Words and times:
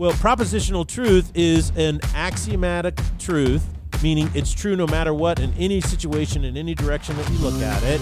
Well, 0.00 0.12
propositional 0.12 0.88
truth 0.88 1.30
is 1.34 1.72
an 1.76 2.00
axiomatic 2.14 2.98
truth, 3.18 3.68
meaning 4.02 4.30
it's 4.34 4.50
true 4.50 4.74
no 4.74 4.86
matter 4.86 5.12
what 5.12 5.40
in 5.40 5.52
any 5.58 5.82
situation, 5.82 6.42
in 6.42 6.56
any 6.56 6.74
direction 6.74 7.18
that 7.18 7.30
you 7.30 7.36
look 7.36 7.60
at 7.60 7.82
it, 7.82 8.00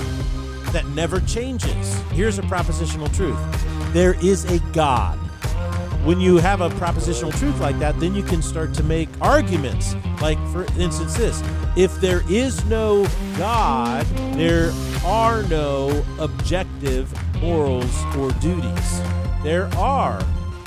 that 0.71 0.87
never 0.91 1.19
changes. 1.23 2.01
Here's 2.13 2.39
a 2.39 2.43
propositional 2.43 3.13
truth 3.13 3.37
there 3.93 4.15
is 4.25 4.45
a 4.45 4.61
God. 4.73 5.17
When 6.07 6.21
you 6.21 6.37
have 6.37 6.61
a 6.61 6.69
propositional 6.69 7.37
truth 7.37 7.59
like 7.59 7.81
that, 7.81 7.99
then 7.99 8.15
you 8.15 8.23
can 8.23 8.43
start 8.43 8.75
to 8.75 8.85
make 8.85 9.09
arguments. 9.21 9.97
Like, 10.23 10.39
for 10.53 10.67
instance, 10.79 11.17
this 11.17 11.43
if 11.75 12.01
there 12.01 12.23
is 12.31 12.65
no 12.67 13.09
God, 13.37 14.07
there 14.37 14.71
are 15.05 15.43
no 15.49 16.05
objective 16.21 17.13
morals 17.43 17.93
or 18.17 18.31
duties. 18.35 19.03
There 19.43 19.69
are 19.75 20.25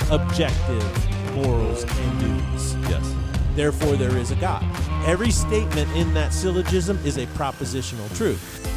objective 0.10 1.11
morals 1.34 1.84
and 1.84 2.20
duties. 2.20 2.76
Yes. 2.90 3.16
Therefore, 3.56 3.96
there 3.96 4.18
is 4.18 4.32
a 4.32 4.36
God. 4.36 4.64
Every 5.06 5.32
statement 5.32 5.90
in 5.96 6.14
that 6.14 6.34
syllogism 6.34 7.00
is 7.06 7.18
a 7.18 7.26
propositional 7.28 8.16
truth. 8.16 8.71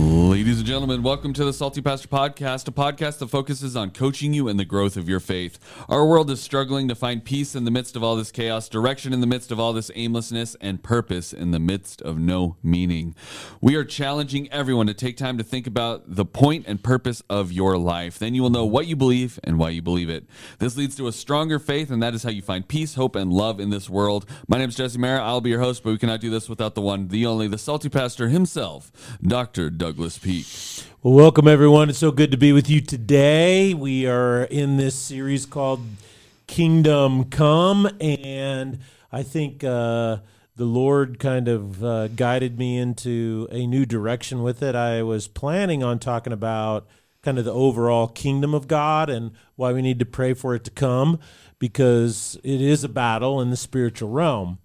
Ladies 0.00 0.58
and 0.58 0.66
gentlemen, 0.66 1.02
welcome 1.02 1.32
to 1.32 1.44
the 1.44 1.52
Salty 1.52 1.82
Pastor 1.82 2.06
Podcast, 2.06 2.68
a 2.68 2.70
podcast 2.70 3.18
that 3.18 3.30
focuses 3.30 3.74
on 3.74 3.90
coaching 3.90 4.32
you 4.32 4.46
in 4.46 4.56
the 4.56 4.64
growth 4.64 4.96
of 4.96 5.08
your 5.08 5.18
faith. 5.18 5.58
Our 5.88 6.06
world 6.06 6.30
is 6.30 6.40
struggling 6.40 6.86
to 6.86 6.94
find 6.94 7.24
peace 7.24 7.56
in 7.56 7.64
the 7.64 7.72
midst 7.72 7.96
of 7.96 8.04
all 8.04 8.14
this 8.14 8.30
chaos, 8.30 8.68
direction 8.68 9.12
in 9.12 9.20
the 9.20 9.26
midst 9.26 9.50
of 9.50 9.58
all 9.58 9.72
this 9.72 9.90
aimlessness, 9.96 10.54
and 10.60 10.84
purpose 10.84 11.32
in 11.32 11.50
the 11.50 11.58
midst 11.58 12.00
of 12.02 12.16
no 12.16 12.56
meaning. 12.62 13.16
We 13.60 13.74
are 13.74 13.84
challenging 13.84 14.48
everyone 14.52 14.86
to 14.86 14.94
take 14.94 15.16
time 15.16 15.36
to 15.36 15.42
think 15.42 15.66
about 15.66 16.04
the 16.06 16.24
point 16.24 16.66
and 16.68 16.80
purpose 16.80 17.20
of 17.28 17.50
your 17.50 17.76
life. 17.76 18.20
Then 18.20 18.36
you 18.36 18.42
will 18.42 18.50
know 18.50 18.66
what 18.66 18.86
you 18.86 18.94
believe 18.94 19.40
and 19.42 19.58
why 19.58 19.70
you 19.70 19.82
believe 19.82 20.08
it. 20.08 20.26
This 20.60 20.76
leads 20.76 20.94
to 20.96 21.08
a 21.08 21.12
stronger 21.12 21.58
faith, 21.58 21.90
and 21.90 22.00
that 22.04 22.14
is 22.14 22.22
how 22.22 22.30
you 22.30 22.42
find 22.42 22.68
peace, 22.68 22.94
hope, 22.94 23.16
and 23.16 23.32
love 23.32 23.58
in 23.58 23.70
this 23.70 23.90
world. 23.90 24.26
My 24.46 24.58
name 24.58 24.68
is 24.68 24.76
Jesse 24.76 24.96
Mara. 24.96 25.20
I'll 25.24 25.40
be 25.40 25.50
your 25.50 25.60
host, 25.60 25.82
but 25.82 25.90
we 25.90 25.98
cannot 25.98 26.20
do 26.20 26.30
this 26.30 26.48
without 26.48 26.76
the 26.76 26.82
one, 26.82 27.08
the 27.08 27.26
only, 27.26 27.48
the 27.48 27.58
Salty 27.58 27.88
Pastor 27.88 28.28
himself, 28.28 28.92
Dr. 29.20 29.70
Douglas 29.88 30.18
Peak. 30.18 30.44
Well, 31.02 31.14
welcome 31.14 31.48
everyone. 31.48 31.88
It's 31.88 31.98
so 31.98 32.10
good 32.10 32.30
to 32.32 32.36
be 32.36 32.52
with 32.52 32.68
you 32.68 32.82
today. 32.82 33.72
We 33.72 34.06
are 34.06 34.42
in 34.42 34.76
this 34.76 34.94
series 34.94 35.46
called 35.46 35.80
Kingdom 36.46 37.24
Come, 37.30 37.88
and 37.98 38.80
I 39.10 39.22
think 39.22 39.64
uh, 39.64 40.18
the 40.56 40.66
Lord 40.66 41.18
kind 41.18 41.48
of 41.48 41.82
uh, 41.82 42.08
guided 42.08 42.58
me 42.58 42.76
into 42.76 43.48
a 43.50 43.66
new 43.66 43.86
direction 43.86 44.42
with 44.42 44.62
it. 44.62 44.74
I 44.74 45.02
was 45.02 45.26
planning 45.26 45.82
on 45.82 45.98
talking 45.98 46.34
about 46.34 46.86
kind 47.22 47.38
of 47.38 47.46
the 47.46 47.54
overall 47.54 48.08
kingdom 48.08 48.52
of 48.52 48.68
God 48.68 49.08
and 49.08 49.30
why 49.56 49.72
we 49.72 49.80
need 49.80 49.98
to 50.00 50.04
pray 50.04 50.34
for 50.34 50.54
it 50.54 50.64
to 50.64 50.70
come 50.70 51.18
because 51.58 52.38
it 52.44 52.60
is 52.60 52.84
a 52.84 52.90
battle 52.90 53.40
in 53.40 53.48
the 53.48 53.56
spiritual 53.56 54.10
realm. 54.10 54.58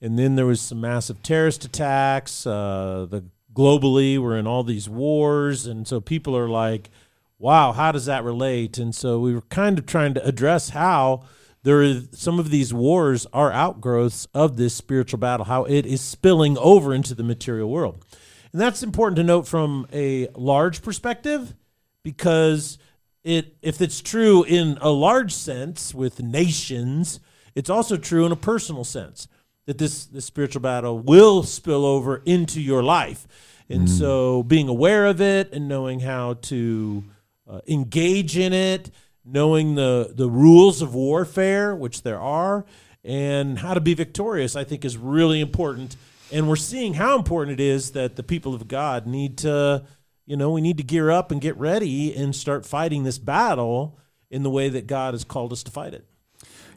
And 0.00 0.16
then 0.16 0.36
there 0.36 0.46
was 0.46 0.60
some 0.60 0.80
massive 0.80 1.20
terrorist 1.24 1.64
attacks. 1.64 2.46
Uh, 2.46 3.08
the 3.10 3.24
globally. 3.58 4.18
We're 4.18 4.38
in 4.38 4.46
all 4.46 4.62
these 4.62 4.88
wars. 4.88 5.66
And 5.66 5.86
so 5.86 6.00
people 6.00 6.36
are 6.36 6.48
like, 6.48 6.90
wow, 7.38 7.72
how 7.72 7.90
does 7.90 8.06
that 8.06 8.22
relate? 8.22 8.78
And 8.78 8.94
so 8.94 9.18
we 9.18 9.34
were 9.34 9.42
kind 9.42 9.78
of 9.78 9.86
trying 9.86 10.14
to 10.14 10.24
address 10.24 10.70
how 10.70 11.24
there 11.64 11.82
is 11.82 12.08
some 12.12 12.38
of 12.38 12.50
these 12.50 12.72
wars 12.72 13.26
are 13.32 13.52
outgrowths 13.52 14.26
of 14.32 14.56
this 14.56 14.74
spiritual 14.74 15.18
battle, 15.18 15.46
how 15.46 15.64
it 15.64 15.84
is 15.84 16.00
spilling 16.00 16.56
over 16.58 16.94
into 16.94 17.14
the 17.14 17.24
material 17.24 17.68
world. 17.68 18.04
And 18.52 18.60
that's 18.60 18.82
important 18.82 19.16
to 19.16 19.24
note 19.24 19.46
from 19.46 19.86
a 19.92 20.28
large 20.34 20.80
perspective 20.80 21.54
because 22.02 22.78
it 23.24 23.56
if 23.60 23.80
it's 23.82 24.00
true 24.00 24.44
in 24.44 24.78
a 24.80 24.90
large 24.90 25.34
sense 25.34 25.92
with 25.92 26.22
nations, 26.22 27.20
it's 27.54 27.68
also 27.68 27.96
true 27.96 28.24
in 28.24 28.32
a 28.32 28.36
personal 28.36 28.84
sense 28.84 29.28
that 29.66 29.76
this, 29.76 30.06
this 30.06 30.24
spiritual 30.24 30.62
battle 30.62 30.98
will 30.98 31.42
spill 31.42 31.84
over 31.84 32.22
into 32.24 32.58
your 32.58 32.82
life. 32.82 33.26
And 33.68 33.86
mm. 33.86 33.88
so 33.88 34.42
being 34.42 34.68
aware 34.68 35.06
of 35.06 35.20
it 35.20 35.52
and 35.52 35.68
knowing 35.68 36.00
how 36.00 36.34
to 36.34 37.04
uh, 37.48 37.60
engage 37.66 38.36
in 38.36 38.52
it, 38.52 38.90
knowing 39.24 39.74
the, 39.74 40.12
the 40.14 40.28
rules 40.28 40.80
of 40.80 40.94
warfare, 40.94 41.74
which 41.76 42.02
there 42.02 42.20
are, 42.20 42.64
and 43.04 43.58
how 43.58 43.74
to 43.74 43.80
be 43.80 43.94
victorious, 43.94 44.56
I 44.56 44.64
think 44.64 44.84
is 44.84 44.96
really 44.96 45.40
important. 45.40 45.96
And 46.32 46.48
we're 46.48 46.56
seeing 46.56 46.94
how 46.94 47.16
important 47.16 47.60
it 47.60 47.62
is 47.62 47.92
that 47.92 48.16
the 48.16 48.22
people 48.22 48.54
of 48.54 48.68
God 48.68 49.06
need 49.06 49.38
to, 49.38 49.84
you 50.26 50.36
know, 50.36 50.50
we 50.50 50.60
need 50.60 50.78
to 50.78 50.82
gear 50.82 51.10
up 51.10 51.30
and 51.30 51.40
get 51.40 51.56
ready 51.56 52.14
and 52.14 52.34
start 52.34 52.66
fighting 52.66 53.04
this 53.04 53.18
battle 53.18 53.98
in 54.30 54.42
the 54.42 54.50
way 54.50 54.68
that 54.68 54.86
God 54.86 55.14
has 55.14 55.24
called 55.24 55.52
us 55.52 55.62
to 55.62 55.70
fight 55.70 55.94
it. 55.94 56.04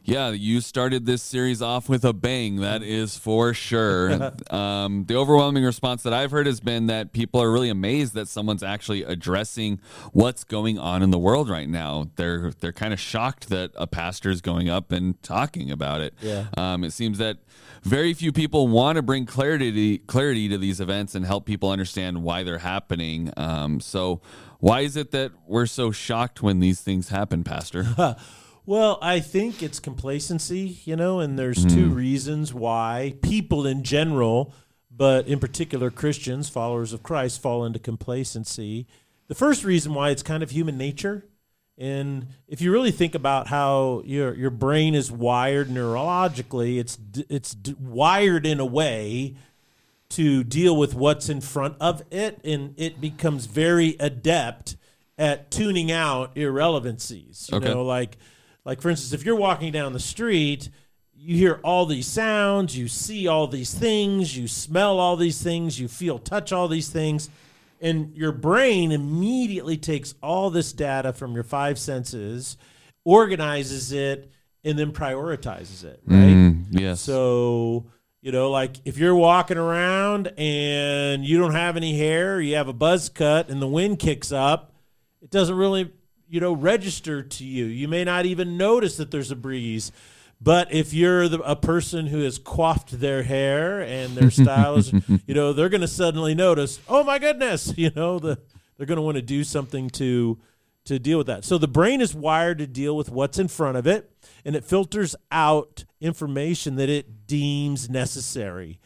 Yeah, 0.03 0.31
you 0.31 0.61
started 0.61 1.05
this 1.05 1.21
series 1.21 1.61
off 1.61 1.87
with 1.87 2.03
a 2.03 2.13
bang. 2.13 2.57
That 2.57 2.81
is 2.81 3.17
for 3.17 3.53
sure. 3.53 4.31
um, 4.49 5.05
the 5.05 5.15
overwhelming 5.15 5.63
response 5.63 6.03
that 6.03 6.13
I've 6.13 6.31
heard 6.31 6.47
has 6.47 6.59
been 6.59 6.87
that 6.87 7.13
people 7.13 7.41
are 7.41 7.51
really 7.51 7.69
amazed 7.69 8.15
that 8.15 8.27
someone's 8.27 8.63
actually 8.63 9.03
addressing 9.03 9.79
what's 10.11 10.43
going 10.43 10.79
on 10.79 11.03
in 11.03 11.11
the 11.11 11.19
world 11.19 11.49
right 11.49 11.69
now. 11.69 12.09
They're 12.15 12.51
they're 12.59 12.73
kind 12.73 12.93
of 12.93 12.99
shocked 12.99 13.49
that 13.49 13.71
a 13.75 13.85
pastor 13.85 14.31
is 14.31 14.41
going 14.41 14.69
up 14.69 14.91
and 14.91 15.21
talking 15.21 15.71
about 15.71 16.01
it. 16.01 16.15
Yeah. 16.19 16.45
Um, 16.57 16.83
it 16.83 16.93
seems 16.93 17.19
that 17.19 17.37
very 17.83 18.13
few 18.13 18.31
people 18.31 18.67
want 18.67 18.95
to 18.95 19.03
bring 19.03 19.25
clarity 19.25 19.99
clarity 19.99 20.49
to 20.49 20.57
these 20.57 20.79
events 20.79 21.13
and 21.13 21.25
help 21.25 21.45
people 21.45 21.69
understand 21.69 22.23
why 22.23 22.43
they're 22.43 22.59
happening. 22.59 23.31
Um, 23.37 23.79
so, 23.79 24.21
why 24.59 24.81
is 24.81 24.95
it 24.95 25.11
that 25.11 25.31
we're 25.47 25.67
so 25.67 25.91
shocked 25.91 26.41
when 26.41 26.59
these 26.59 26.81
things 26.81 27.09
happen, 27.09 27.43
Pastor? 27.43 28.15
Well, 28.65 28.99
I 29.01 29.19
think 29.19 29.63
it's 29.63 29.79
complacency, 29.79 30.79
you 30.85 30.95
know, 30.95 31.19
and 31.19 31.37
there's 31.37 31.65
mm. 31.65 31.73
two 31.73 31.89
reasons 31.89 32.53
why 32.53 33.15
people 33.21 33.65
in 33.65 33.83
general, 33.83 34.53
but 34.95 35.27
in 35.27 35.39
particular 35.39 35.89
Christians, 35.89 36.47
followers 36.47 36.93
of 36.93 37.01
Christ, 37.01 37.41
fall 37.41 37.65
into 37.65 37.79
complacency. 37.79 38.87
The 39.27 39.35
first 39.35 39.63
reason 39.63 39.93
why 39.93 40.11
it's 40.11 40.23
kind 40.23 40.43
of 40.43 40.51
human 40.51 40.77
nature. 40.77 41.25
And 41.77 42.27
if 42.47 42.61
you 42.61 42.71
really 42.71 42.91
think 42.91 43.15
about 43.15 43.47
how 43.47 44.03
your 44.05 44.35
your 44.35 44.51
brain 44.51 44.93
is 44.93 45.11
wired 45.11 45.67
neurologically, 45.67 46.79
it's 46.79 46.99
it's 47.27 47.55
wired 47.79 48.45
in 48.45 48.59
a 48.59 48.65
way 48.65 49.35
to 50.09 50.43
deal 50.43 50.75
with 50.75 50.93
what's 50.93 51.29
in 51.29 51.41
front 51.41 51.75
of 51.79 52.03
it, 52.11 52.39
and 52.43 52.75
it 52.77 53.01
becomes 53.01 53.47
very 53.47 53.95
adept 53.99 54.75
at 55.17 55.49
tuning 55.49 55.91
out 55.91 56.31
irrelevancies. 56.35 57.49
You 57.51 57.57
okay. 57.57 57.69
know, 57.69 57.83
like 57.83 58.17
like, 58.65 58.81
for 58.81 58.89
instance, 58.89 59.13
if 59.13 59.25
you're 59.25 59.35
walking 59.35 59.71
down 59.71 59.93
the 59.93 59.99
street, 59.99 60.69
you 61.13 61.37
hear 61.37 61.59
all 61.63 61.85
these 61.85 62.07
sounds, 62.07 62.77
you 62.77 62.87
see 62.87 63.27
all 63.27 63.47
these 63.47 63.73
things, 63.73 64.35
you 64.35 64.47
smell 64.47 64.99
all 64.99 65.15
these 65.15 65.41
things, 65.41 65.79
you 65.79 65.87
feel, 65.87 66.17
touch 66.17 66.51
all 66.51 66.67
these 66.67 66.89
things, 66.89 67.29
and 67.79 68.15
your 68.15 68.31
brain 68.31 68.91
immediately 68.91 69.77
takes 69.77 70.15
all 70.21 70.49
this 70.49 70.73
data 70.73 71.13
from 71.13 71.33
your 71.33 71.43
five 71.43 71.77
senses, 71.77 72.57
organizes 73.03 73.91
it, 73.91 74.31
and 74.63 74.77
then 74.77 74.91
prioritizes 74.91 75.83
it, 75.83 76.01
right? 76.05 76.35
Mm, 76.35 76.65
yes. 76.71 77.01
So, 77.01 77.85
you 78.21 78.31
know, 78.31 78.51
like 78.51 78.77
if 78.85 78.97
you're 78.97 79.15
walking 79.15 79.57
around 79.57 80.31
and 80.37 81.25
you 81.25 81.39
don't 81.39 81.55
have 81.55 81.77
any 81.77 81.97
hair, 81.97 82.39
you 82.39 82.55
have 82.55 82.67
a 82.67 82.73
buzz 82.73 83.09
cut, 83.09 83.49
and 83.49 83.61
the 83.61 83.67
wind 83.67 83.99
kicks 83.99 84.31
up, 84.31 84.73
it 85.21 85.29
doesn't 85.31 85.55
really 85.55 85.91
you 86.31 86.39
know, 86.39 86.53
register 86.53 87.21
to 87.21 87.43
you. 87.43 87.65
You 87.65 87.89
may 87.89 88.05
not 88.05 88.25
even 88.25 88.55
notice 88.55 88.95
that 88.97 89.11
there's 89.11 89.31
a 89.31 89.35
breeze. 89.35 89.91
But 90.39 90.73
if 90.73 90.93
you're 90.93 91.27
the, 91.27 91.41
a 91.41 91.57
person 91.57 92.07
who 92.07 92.21
has 92.21 92.39
coiffed 92.39 93.01
their 93.01 93.23
hair 93.23 93.81
and 93.81 94.15
their 94.15 94.31
style 94.31 94.77
is, 94.77 94.93
you 95.27 95.35
know, 95.35 95.51
they're 95.51 95.67
going 95.67 95.81
to 95.81 95.89
suddenly 95.89 96.33
notice, 96.33 96.79
oh 96.87 97.03
my 97.03 97.19
goodness, 97.19 97.73
you 97.77 97.91
know, 97.97 98.17
the, 98.17 98.39
they're 98.77 98.87
going 98.87 98.95
to 98.95 99.01
want 99.01 99.17
to 99.17 99.21
do 99.21 99.43
something 99.43 99.89
to 99.91 100.39
to 100.85 100.97
deal 100.97 101.19
with 101.19 101.27
that. 101.27 101.45
So 101.45 101.59
the 101.59 101.67
brain 101.67 102.01
is 102.01 102.15
wired 102.15 102.57
to 102.57 102.65
deal 102.65 102.97
with 102.97 103.11
what's 103.11 103.37
in 103.37 103.47
front 103.47 103.77
of 103.77 103.85
it, 103.85 104.09
and 104.43 104.55
it 104.55 104.65
filters 104.65 105.15
out 105.31 105.85
information 105.99 106.75
that 106.77 106.89
it 106.89 107.27
deems 107.27 107.87
necessary. 107.87 108.79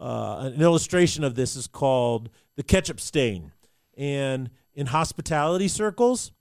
Uh, 0.00 0.50
an 0.54 0.62
illustration 0.62 1.22
of 1.22 1.34
this 1.34 1.54
is 1.54 1.66
called 1.66 2.30
the 2.56 2.62
ketchup 2.62 2.98
stain, 2.98 3.52
and 3.94 4.48
in 4.74 4.86
hospitality 4.86 5.68
circles, 5.68 6.32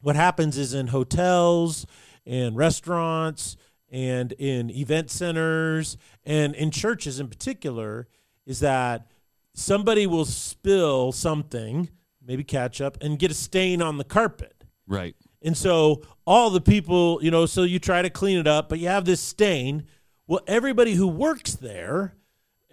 what 0.00 0.16
happens 0.16 0.56
is 0.56 0.74
in 0.74 0.88
hotels 0.88 1.86
and 2.24 2.56
restaurants 2.56 3.56
and 3.90 4.32
in 4.32 4.70
event 4.70 5.10
centers 5.10 5.96
and 6.24 6.54
in 6.54 6.70
churches 6.70 7.20
in 7.20 7.28
particular 7.28 8.08
is 8.46 8.60
that 8.60 9.10
somebody 9.54 10.06
will 10.06 10.24
spill 10.24 11.12
something, 11.12 11.88
maybe 12.24 12.44
ketchup, 12.44 12.98
and 13.00 13.18
get 13.18 13.30
a 13.30 13.34
stain 13.34 13.80
on 13.80 13.96
the 13.96 14.04
carpet. 14.04 14.64
Right. 14.86 15.16
And 15.42 15.56
so 15.56 16.02
all 16.26 16.50
the 16.50 16.60
people, 16.60 17.18
you 17.22 17.30
know, 17.30 17.46
so 17.46 17.62
you 17.62 17.78
try 17.78 18.02
to 18.02 18.10
clean 18.10 18.38
it 18.38 18.46
up, 18.46 18.68
but 18.68 18.78
you 18.78 18.88
have 18.88 19.04
this 19.04 19.20
stain. 19.20 19.84
Well, 20.26 20.40
everybody 20.46 20.94
who 20.94 21.06
works 21.06 21.54
there 21.54 22.14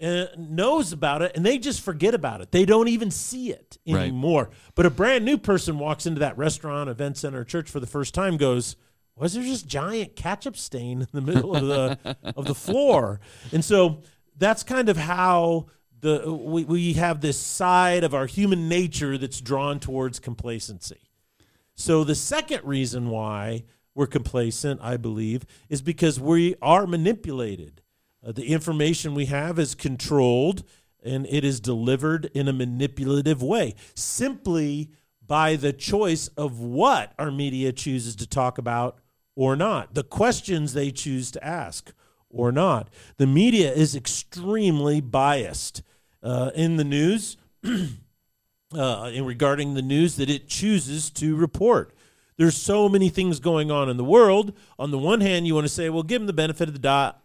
uh, 0.03 0.25
knows 0.37 0.91
about 0.91 1.21
it 1.21 1.31
and 1.35 1.45
they 1.45 1.57
just 1.57 1.81
forget 1.81 2.13
about 2.13 2.41
it. 2.41 2.51
They 2.51 2.65
don't 2.65 2.87
even 2.89 3.09
see 3.11 3.51
it 3.51 3.77
Right. 3.87 4.03
anymore. 4.03 4.49
But 4.75 4.85
a 4.85 4.89
brand 4.89 5.23
new 5.25 5.37
person 5.37 5.79
walks 5.79 6.05
into 6.05 6.19
that 6.19 6.37
restaurant, 6.37 6.89
event 6.89 7.17
center, 7.17 7.43
church 7.43 7.69
for 7.69 7.79
the 7.79 7.87
first 7.87 8.13
time, 8.13 8.37
goes, 8.37 8.75
"Was 9.15 9.33
there 9.33 9.43
just 9.43 9.67
giant 9.67 10.15
ketchup 10.15 10.57
stain 10.57 11.01
in 11.01 11.07
the 11.13 11.21
middle 11.21 11.55
of 11.55 11.65
the 11.65 12.17
of 12.35 12.45
the 12.45 12.55
floor?" 12.55 13.19
And 13.51 13.63
so 13.63 14.01
that's 14.37 14.63
kind 14.63 14.89
of 14.89 14.97
how 14.97 15.67
the 15.99 16.33
we, 16.33 16.63
we 16.65 16.93
have 16.93 17.21
this 17.21 17.39
side 17.39 18.03
of 18.03 18.13
our 18.13 18.25
human 18.25 18.67
nature 18.67 19.17
that's 19.17 19.39
drawn 19.39 19.79
towards 19.79 20.19
complacency. 20.19 20.99
So 21.75 22.03
the 22.03 22.15
second 22.15 22.63
reason 22.65 23.09
why 23.09 23.63
we're 23.95 24.07
complacent, 24.07 24.81
I 24.81 24.97
believe, 24.97 25.45
is 25.69 25.81
because 25.81 26.19
we 26.19 26.55
are 26.61 26.85
manipulated. 26.87 27.82
Uh, 28.25 28.31
the 28.31 28.47
information 28.47 29.13
we 29.13 29.25
have 29.25 29.59
is 29.59 29.75
controlled 29.75 30.63
and 31.03 31.27
it 31.29 31.43
is 31.43 31.59
delivered 31.59 32.29
in 32.33 32.47
a 32.47 32.53
manipulative 32.53 33.43
way 33.43 33.75
simply 33.95 34.89
by 35.25 35.55
the 35.55 35.73
choice 35.73 36.29
of 36.29 36.59
what 36.59 37.13
our 37.19 37.31
media 37.31 37.71
chooses 37.71 38.15
to 38.15 38.27
talk 38.27 38.57
about 38.57 38.99
or 39.35 39.55
not, 39.55 39.93
the 39.95 40.03
questions 40.03 40.73
they 40.73 40.91
choose 40.91 41.31
to 41.31 41.43
ask 41.43 41.91
or 42.29 42.51
not. 42.51 42.89
The 43.17 43.27
media 43.27 43.73
is 43.73 43.95
extremely 43.95 45.01
biased. 45.01 45.81
Uh, 46.21 46.51
in 46.55 46.77
the 46.77 46.85
news, 46.85 47.35
uh, 48.73 49.11
in 49.13 49.25
regarding 49.25 49.73
the 49.73 49.81
news 49.81 50.15
that 50.15 50.29
it 50.29 50.47
chooses 50.47 51.09
to 51.09 51.35
report. 51.35 51.93
There's 52.37 52.55
so 52.55 52.87
many 52.87 53.09
things 53.09 53.39
going 53.39 53.71
on 53.71 53.89
in 53.89 53.97
the 53.97 54.03
world. 54.03 54.53
On 54.79 54.89
the 54.89 54.97
one 54.97 55.19
hand, 55.19 55.45
you 55.45 55.53
want 55.53 55.65
to 55.65 55.73
say, 55.73 55.89
well, 55.89 56.03
give 56.03 56.21
them 56.21 56.27
the 56.27 56.33
benefit 56.33 56.69
of 56.69 56.73
the 56.73 56.79
doubt. 56.79 57.19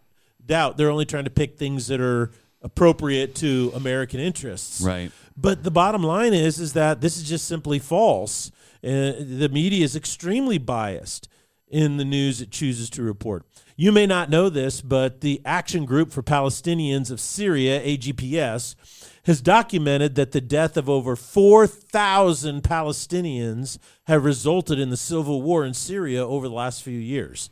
Doubt. 0.45 0.77
They're 0.77 0.89
only 0.89 1.05
trying 1.05 1.25
to 1.25 1.29
pick 1.29 1.57
things 1.57 1.87
that 1.87 2.01
are 2.01 2.31
appropriate 2.61 3.35
to 3.35 3.71
American 3.75 4.19
interests. 4.19 4.81
Right. 4.81 5.11
But 5.37 5.63
the 5.63 5.71
bottom 5.71 6.03
line 6.03 6.33
is, 6.33 6.59
is 6.59 6.73
that 6.73 7.01
this 7.01 7.17
is 7.17 7.23
just 7.23 7.47
simply 7.47 7.79
false. 7.79 8.51
Uh, 8.83 9.13
the 9.19 9.49
media 9.51 9.83
is 9.83 9.95
extremely 9.95 10.57
biased 10.57 11.29
in 11.69 11.97
the 11.97 12.05
news 12.05 12.41
it 12.41 12.51
chooses 12.51 12.89
to 12.91 13.03
report. 13.03 13.45
You 13.75 13.91
may 13.93 14.05
not 14.05 14.29
know 14.29 14.49
this, 14.49 14.81
but 14.81 15.21
the 15.21 15.41
Action 15.45 15.85
Group 15.85 16.11
for 16.11 16.21
Palestinians 16.21 17.11
of 17.11 17.21
Syria, 17.21 17.79
AGPS, 17.81 18.75
has 19.23 19.41
documented 19.41 20.15
that 20.15 20.31
the 20.31 20.41
death 20.41 20.75
of 20.75 20.89
over 20.89 21.15
4,000 21.15 22.61
Palestinians 22.61 23.77
have 24.07 24.25
resulted 24.25 24.79
in 24.79 24.89
the 24.89 24.97
civil 24.97 25.41
war 25.41 25.63
in 25.63 25.73
Syria 25.73 26.27
over 26.27 26.49
the 26.49 26.53
last 26.53 26.83
few 26.83 26.97
years. 26.97 27.49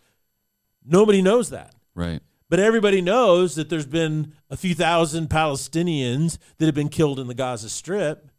Nobody 0.85 1.21
knows 1.21 1.49
that. 1.51 1.73
Right. 1.95 2.21
But 2.49 2.59
everybody 2.59 3.01
knows 3.01 3.55
that 3.55 3.69
there's 3.69 3.85
been 3.85 4.33
a 4.49 4.55
few 4.55 4.73
thousand 4.73 5.29
Palestinians 5.29 6.37
that 6.57 6.65
have 6.65 6.75
been 6.75 6.89
killed 6.89 7.19
in 7.19 7.27
the 7.27 7.33
Gaza 7.33 7.69
Strip. 7.69 8.31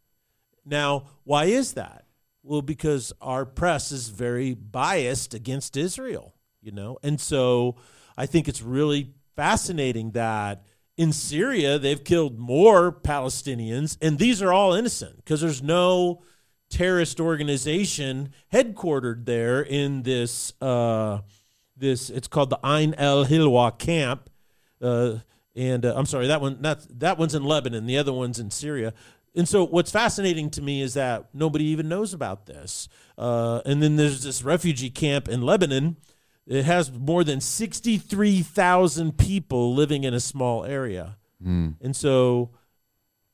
Now, 0.64 1.04
why 1.24 1.44
is 1.44 1.74
that? 1.74 2.04
Well, 2.42 2.62
because 2.62 3.12
our 3.20 3.44
press 3.44 3.92
is 3.92 4.08
very 4.08 4.54
biased 4.54 5.34
against 5.34 5.76
Israel, 5.76 6.34
you 6.62 6.72
know? 6.72 6.96
And 7.02 7.20
so 7.20 7.76
I 8.16 8.24
think 8.24 8.48
it's 8.48 8.62
really 8.62 9.12
fascinating 9.36 10.12
that 10.12 10.64
in 10.96 11.12
Syria 11.12 11.78
they've 11.78 12.02
killed 12.02 12.38
more 12.38 12.90
Palestinians, 12.90 13.98
and 14.00 14.18
these 14.18 14.40
are 14.40 14.52
all 14.52 14.72
innocent 14.72 15.16
because 15.16 15.42
there's 15.42 15.62
no 15.62 16.22
terrorist 16.70 17.20
organization 17.20 18.30
headquartered 18.52 19.26
there 19.26 19.60
in 19.62 20.02
this. 20.02 20.54
Uh, 20.60 21.20
this 21.78 22.10
it's 22.10 22.28
called 22.28 22.50
the 22.50 22.58
Ain 22.64 22.94
el 22.98 23.24
Hilwa 23.24 23.78
camp, 23.78 24.30
uh, 24.82 25.16
and 25.54 25.84
uh, 25.84 25.94
I'm 25.96 26.06
sorry 26.06 26.26
that 26.28 26.40
one 26.40 26.62
that 26.62 26.86
that 27.00 27.18
one's 27.18 27.34
in 27.34 27.44
Lebanon, 27.44 27.86
the 27.86 27.98
other 27.98 28.12
one's 28.12 28.38
in 28.38 28.50
Syria. 28.50 28.92
And 29.34 29.48
so, 29.48 29.64
what's 29.64 29.90
fascinating 29.90 30.50
to 30.50 30.62
me 30.62 30.80
is 30.82 30.94
that 30.94 31.28
nobody 31.32 31.64
even 31.66 31.88
knows 31.88 32.12
about 32.12 32.46
this. 32.46 32.88
Uh, 33.16 33.60
and 33.64 33.82
then 33.82 33.96
there's 33.96 34.22
this 34.22 34.42
refugee 34.42 34.90
camp 34.90 35.28
in 35.28 35.42
Lebanon. 35.42 35.96
It 36.46 36.64
has 36.64 36.90
more 36.90 37.22
than 37.24 37.40
63,000 37.40 39.18
people 39.18 39.74
living 39.74 40.04
in 40.04 40.14
a 40.14 40.20
small 40.20 40.64
area. 40.64 41.18
And 41.80 41.94
so, 41.94 42.50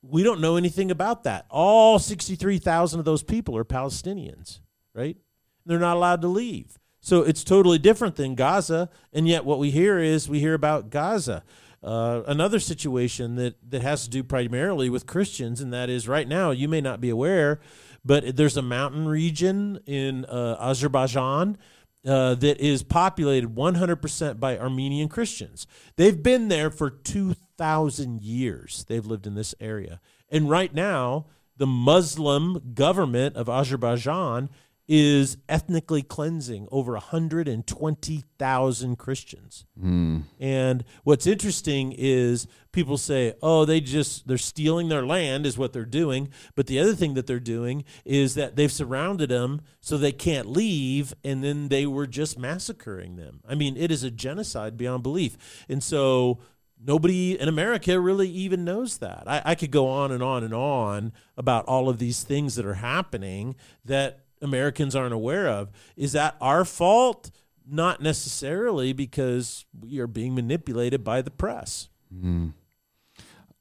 we 0.03 0.23
don't 0.23 0.41
know 0.41 0.57
anything 0.57 0.91
about 0.91 1.25
that. 1.25 1.47
All 1.49 1.99
63,000 1.99 2.99
of 2.99 3.05
those 3.07 3.23
people 3.23 3.57
are 3.57 3.65
Palestinians, 3.65 4.61
right? 4.95 5.17
They're 5.65 5.79
not 5.79 5.97
allowed 5.97 6.21
to 6.23 6.29
leave. 6.29 6.79
So 7.05 7.21
it's 7.21 7.45
totally 7.45 7.77
different 7.77 8.17
than 8.17 8.35
Gaza. 8.35 8.89
And 9.13 9.29
yet, 9.29 9.45
what 9.45 9.59
we 9.59 9.71
hear 9.71 9.99
is 9.99 10.27
we 10.27 10.41
hear 10.41 10.55
about 10.55 10.89
Gaza. 10.89 11.45
Uh, 11.83 12.23
another 12.27 12.59
situation 12.59 13.35
that, 13.35 13.57
that 13.71 13.83
has 13.83 14.05
to 14.05 14.11
do 14.11 14.25
primarily 14.25 14.89
with 14.89 15.07
Christians, 15.07 15.61
and 15.61 15.71
that 15.71 15.91
is 15.91 16.09
right 16.09 16.27
now, 16.27 16.51
you 16.51 16.67
may 16.67 16.81
not 16.81 17.03
be 17.03 17.11
aware, 17.11 17.61
but 18.07 18.37
there's 18.37 18.57
a 18.57 18.63
mountain 18.63 19.07
region 19.07 19.81
in 19.85 20.25
uh, 20.25 20.57
Azerbaijan 20.59 21.59
uh, 22.07 22.37
that 22.37 22.59
is 22.59 22.83
populated 22.83 23.55
100% 23.55 24.41
by 24.41 24.57
Armenian 24.57 25.11
Christians. 25.11 25.67
They've 25.97 26.23
been 26.23 26.49
there 26.49 26.71
for 26.71 26.89
2,000 26.89 28.23
years. 28.23 28.87
They've 28.89 29.05
lived 29.05 29.27
in 29.27 29.35
this 29.35 29.55
area. 29.61 30.01
And 30.31 30.49
right 30.49 30.73
now, 30.73 31.27
the 31.59 31.67
Muslim 31.67 32.73
government 32.73 33.37
of 33.37 33.51
Azerbaijan 33.51 34.49
is 34.87 35.39
ethnically 35.49 36.03
cleansing 36.03 36.69
over 36.71 36.93
120,000 36.93 38.97
Christians. 38.97 39.65
Hmm. 39.79 40.21
And 40.39 40.85
what's 41.05 41.27
interesting 41.27 41.95
is 41.97 42.47
people 42.71 42.99
say, 42.99 43.33
"Oh, 43.43 43.65
they 43.65 43.81
just 43.81 44.29
they're 44.29 44.37
stealing 44.37 44.89
their 44.89 45.07
land 45.07 45.47
is 45.47 45.57
what 45.57 45.73
they're 45.73 45.87
doing." 45.87 46.29
But 46.55 46.67
the 46.67 46.79
other 46.79 46.95
thing 46.95 47.15
that 47.15 47.27
they're 47.27 47.41
doing 47.41 47.85
is 48.05 48.35
that 48.35 48.57
they've 48.57 48.71
surrounded 48.71 49.31
them 49.31 49.63
so 49.81 49.97
they 49.97 50.13
can't 50.13 50.51
leave 50.51 51.15
and 51.25 51.43
then 51.43 51.69
they 51.69 51.87
were 51.87 52.07
just 52.07 52.39
massacring 52.39 53.17
them. 53.17 53.41
I 53.49 53.55
mean, 53.55 53.79
it 53.79 53.91
is 53.91 54.05
a 54.05 54.11
genocide 54.11 54.77
beyond 54.77 55.03
belief. 55.03 55.65
And 55.69 55.83
so 55.83 56.41
nobody 56.85 57.41
in 57.41 57.49
America 57.49 57.99
really 57.99 58.29
even 58.29 58.65
knows 58.65 58.99
that. 58.99 59.25
I, 59.27 59.43
I 59.45 59.55
could 59.55 59.71
go 59.71 59.89
on 59.89 60.13
and 60.13 60.23
on 60.23 60.45
and 60.45 60.53
on 60.53 61.13
about 61.37 61.65
all 61.67 61.89
of 61.89 61.99
these 61.99 62.23
things 62.23 62.57
that 62.57 62.67
are 62.67 62.75
happening 62.75 63.57
that 63.85 64.24
Americans 64.43 64.95
aren't 64.95 65.15
aware 65.15 65.49
of. 65.49 65.71
Is 65.97 66.13
that 66.13 66.37
our 66.41 66.65
fault? 66.65 67.31
Not 67.67 68.03
necessarily, 68.03 68.93
because 68.93 69.65
we 69.81 69.99
are 69.99 70.07
being 70.07 70.35
manipulated 70.35 71.03
by 71.03 71.23
the 71.23 71.31
press. 71.31 71.89
Hmm. 72.13 72.49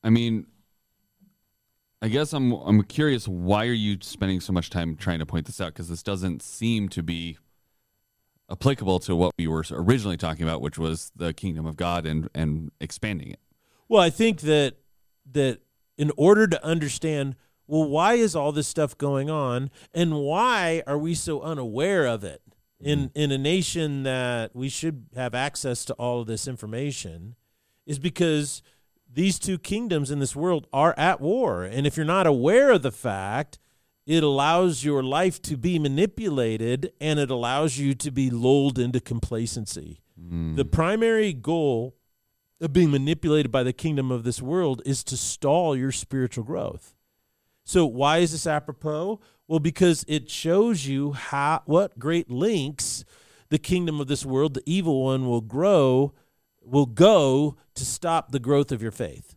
I 0.04 0.10
mean, 0.10 0.46
I 2.02 2.10
guess 2.10 2.34
I'm 2.34 2.52
I'm 2.52 2.84
curious. 2.84 3.30
Why 3.30 3.66
are 3.66 3.72
you 3.72 3.98
spending 4.02 4.42
so 4.42 4.52
much 4.52 4.70
time 4.70 4.98
trying 4.98 5.20
to 5.20 5.26
point 5.26 5.46
this 5.46 5.62
out? 5.62 5.68
Because 5.68 5.88
this 5.88 6.04
doesn't 6.04 6.44
seem 6.44 6.90
to 6.90 7.02
be 7.02 7.38
applicable 8.52 9.00
to 9.00 9.16
what 9.16 9.32
we 9.38 9.48
were 9.48 9.64
originally 9.72 10.18
talking 10.18 10.44
about, 10.44 10.60
which 10.62 10.78
was 10.78 11.14
the 11.16 11.34
kingdom 11.34 11.66
of 11.66 11.78
God 11.78 12.06
and 12.06 12.30
and 12.36 12.72
expanding 12.82 13.32
it. 13.32 13.40
Well, 13.88 14.02
I 14.02 14.10
think 14.10 14.42
that 14.42 14.76
that 15.32 15.60
in 15.98 16.12
order 16.18 16.46
to 16.46 16.62
understand, 16.66 17.38
well, 17.68 17.88
why 17.88 18.16
is 18.16 18.36
all 18.36 18.52
this 18.52 18.68
stuff 18.68 18.98
going 18.98 19.30
on, 19.30 19.70
and 19.94 20.20
why 20.20 20.84
are 20.86 20.98
we 20.98 21.16
so 21.16 21.42
unaware 21.42 22.06
of 22.06 22.24
it 22.24 22.42
in 22.80 23.00
mm-hmm. 23.00 23.20
in 23.20 23.32
a 23.32 23.38
nation 23.38 24.04
that 24.04 24.56
we 24.56 24.70
should 24.70 25.06
have 25.16 25.34
access 25.34 25.86
to 25.86 25.94
all 25.94 26.22
of 26.22 26.28
this 26.28 26.48
information, 26.48 27.36
is 27.86 28.00
because 28.00 28.62
these 29.12 29.40
two 29.40 29.58
kingdoms 29.58 30.12
in 30.12 30.20
this 30.20 30.36
world 30.36 30.68
are 30.74 30.94
at 30.98 31.22
war, 31.22 31.64
and 31.64 31.88
if 31.88 31.96
you're 31.96 32.06
not 32.06 32.28
aware 32.28 32.72
of 32.72 32.82
the 32.82 32.92
fact. 32.92 33.60
It 34.06 34.22
allows 34.22 34.84
your 34.84 35.02
life 35.02 35.42
to 35.44 35.56
be 35.56 35.80
manipulated 35.80 36.92
and 37.00 37.20
it 37.20 37.32
allows 37.32 37.78
you 37.78 37.96
to 37.96 38.12
be 38.12 38.30
lulled 38.30 38.78
into 38.78 39.00
complacency. 39.00 40.02
Mm. 40.20 40.58
The 40.58 40.66
primary 40.66 41.32
goal 41.32 41.96
of 42.60 42.74
being 42.74 42.92
manipulated 42.92 43.52
by 43.52 43.64
the 43.64 43.74
kingdom 43.74 44.12
of 44.12 44.24
this 44.24 44.42
world 44.42 44.82
is 44.86 45.04
to 45.06 45.18
stall 45.18 45.76
your 45.76 45.92
spiritual 45.92 46.44
growth. 46.44 46.96
So 47.64 47.86
why 47.86 48.20
is 48.20 48.32
this 48.32 48.48
apropos? 48.48 49.20
Well, 49.48 49.60
because 49.60 50.06
it 50.08 50.30
shows 50.30 50.86
you 50.86 51.14
how 51.14 51.62
what 51.66 52.00
great 52.00 52.30
links 52.30 53.06
the 53.50 53.60
kingdom 53.60 54.02
of 54.02 54.08
this 54.08 54.26
world, 54.26 54.56
the 54.56 54.64
evil 54.66 55.04
one, 55.04 55.28
will 55.28 55.42
grow, 55.42 56.14
will 56.62 56.88
go 56.88 57.56
to 57.76 57.86
stop 57.86 58.32
the 58.32 58.40
growth 58.40 58.72
of 58.72 58.82
your 58.82 58.92
faith. 58.92 59.36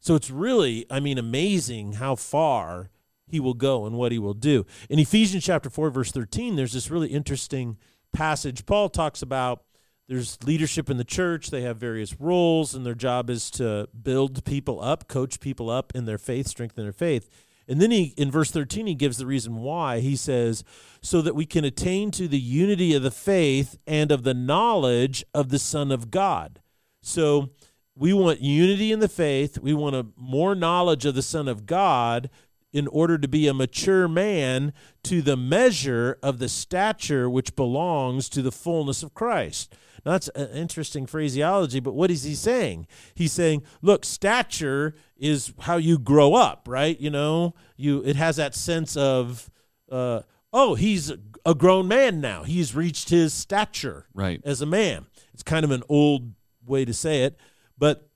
So 0.00 0.14
it's 0.14 0.30
really, 0.30 0.86
I 0.90 1.00
mean, 1.00 1.18
amazing 1.18 1.94
how 1.94 2.14
far 2.14 2.90
he 3.26 3.40
will 3.40 3.54
go 3.54 3.86
and 3.86 3.96
what 3.96 4.12
he 4.12 4.18
will 4.18 4.34
do. 4.34 4.66
In 4.88 4.98
Ephesians 4.98 5.44
chapter 5.44 5.70
4, 5.70 5.90
verse 5.90 6.12
13, 6.12 6.56
there's 6.56 6.72
this 6.72 6.90
really 6.90 7.08
interesting 7.08 7.78
passage. 8.12 8.66
Paul 8.66 8.88
talks 8.88 9.22
about 9.22 9.64
there's 10.08 10.38
leadership 10.42 10.88
in 10.88 10.96
the 10.96 11.04
church, 11.04 11.50
they 11.50 11.62
have 11.62 11.76
various 11.76 12.18
roles, 12.18 12.74
and 12.74 12.86
their 12.86 12.94
job 12.94 13.28
is 13.28 13.50
to 13.52 13.88
build 14.02 14.44
people 14.44 14.80
up, 14.80 15.08
coach 15.08 15.40
people 15.40 15.68
up 15.68 15.92
in 15.94 16.06
their 16.06 16.18
faith, 16.18 16.46
strengthen 16.48 16.84
their 16.84 16.92
faith. 16.92 17.28
And 17.68 17.82
then 17.82 17.90
he, 17.90 18.14
in 18.16 18.30
verse 18.30 18.50
13, 18.50 18.86
he 18.86 18.94
gives 18.94 19.18
the 19.18 19.26
reason 19.26 19.56
why. 19.56 20.00
He 20.00 20.16
says, 20.16 20.64
so 21.02 21.20
that 21.20 21.34
we 21.34 21.44
can 21.44 21.64
attain 21.64 22.10
to 22.12 22.26
the 22.26 22.38
unity 22.38 22.94
of 22.94 23.02
the 23.02 23.10
faith 23.10 23.78
and 23.86 24.10
of 24.10 24.22
the 24.22 24.34
knowledge 24.34 25.24
of 25.34 25.50
the 25.50 25.58
Son 25.58 25.92
of 25.92 26.10
God. 26.10 26.60
So 27.02 27.50
we 27.94 28.12
want 28.12 28.40
unity 28.40 28.90
in 28.90 29.00
the 29.00 29.08
faith. 29.08 29.58
We 29.58 29.74
want 29.74 29.96
a 29.96 30.06
more 30.16 30.54
knowledge 30.54 31.04
of 31.04 31.14
the 31.14 31.22
Son 31.22 31.46
of 31.46 31.66
God 31.66 32.30
in 32.72 32.86
order 32.88 33.16
to 33.16 33.28
be 33.28 33.46
a 33.48 33.54
mature 33.54 34.06
man 34.08 34.72
to 35.02 35.22
the 35.22 35.36
measure 35.36 36.18
of 36.22 36.38
the 36.38 36.48
stature 36.48 37.28
which 37.30 37.56
belongs 37.56 38.28
to 38.28 38.42
the 38.42 38.52
fullness 38.52 39.02
of 39.02 39.14
Christ. 39.14 39.74
Now, 40.04 40.12
that's 40.12 40.28
an 40.28 40.50
interesting 40.50 41.06
phraseology, 41.06 41.80
but 41.80 41.94
what 41.94 42.10
is 42.10 42.22
he 42.22 42.34
saying? 42.34 42.86
He's 43.14 43.32
saying, 43.32 43.62
look, 43.82 44.04
stature 44.04 44.94
is 45.16 45.52
how 45.60 45.76
you 45.76 45.98
grow 45.98 46.34
up, 46.34 46.66
right? 46.68 46.98
You 47.00 47.10
know, 47.10 47.54
you 47.76 48.02
it 48.04 48.16
has 48.16 48.36
that 48.36 48.54
sense 48.54 48.96
of, 48.96 49.50
uh, 49.90 50.20
oh, 50.52 50.74
he's 50.74 51.12
a 51.44 51.54
grown 51.54 51.88
man 51.88 52.20
now. 52.20 52.44
He's 52.44 52.74
reached 52.74 53.08
his 53.10 53.32
stature 53.32 54.06
Right. 54.14 54.40
as 54.44 54.60
a 54.60 54.66
man. 54.66 55.06
It's 55.32 55.42
kind 55.42 55.64
of 55.64 55.70
an 55.70 55.82
old 55.88 56.32
way 56.64 56.84
to 56.84 56.92
say 56.92 57.24
it, 57.24 57.36
but 57.76 58.08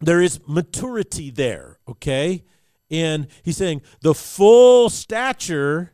there 0.00 0.20
is 0.20 0.40
maturity 0.46 1.30
there, 1.30 1.78
okay? 1.88 2.44
And 2.90 3.26
he's 3.42 3.56
saying 3.56 3.82
the 4.00 4.14
full 4.14 4.90
stature 4.90 5.92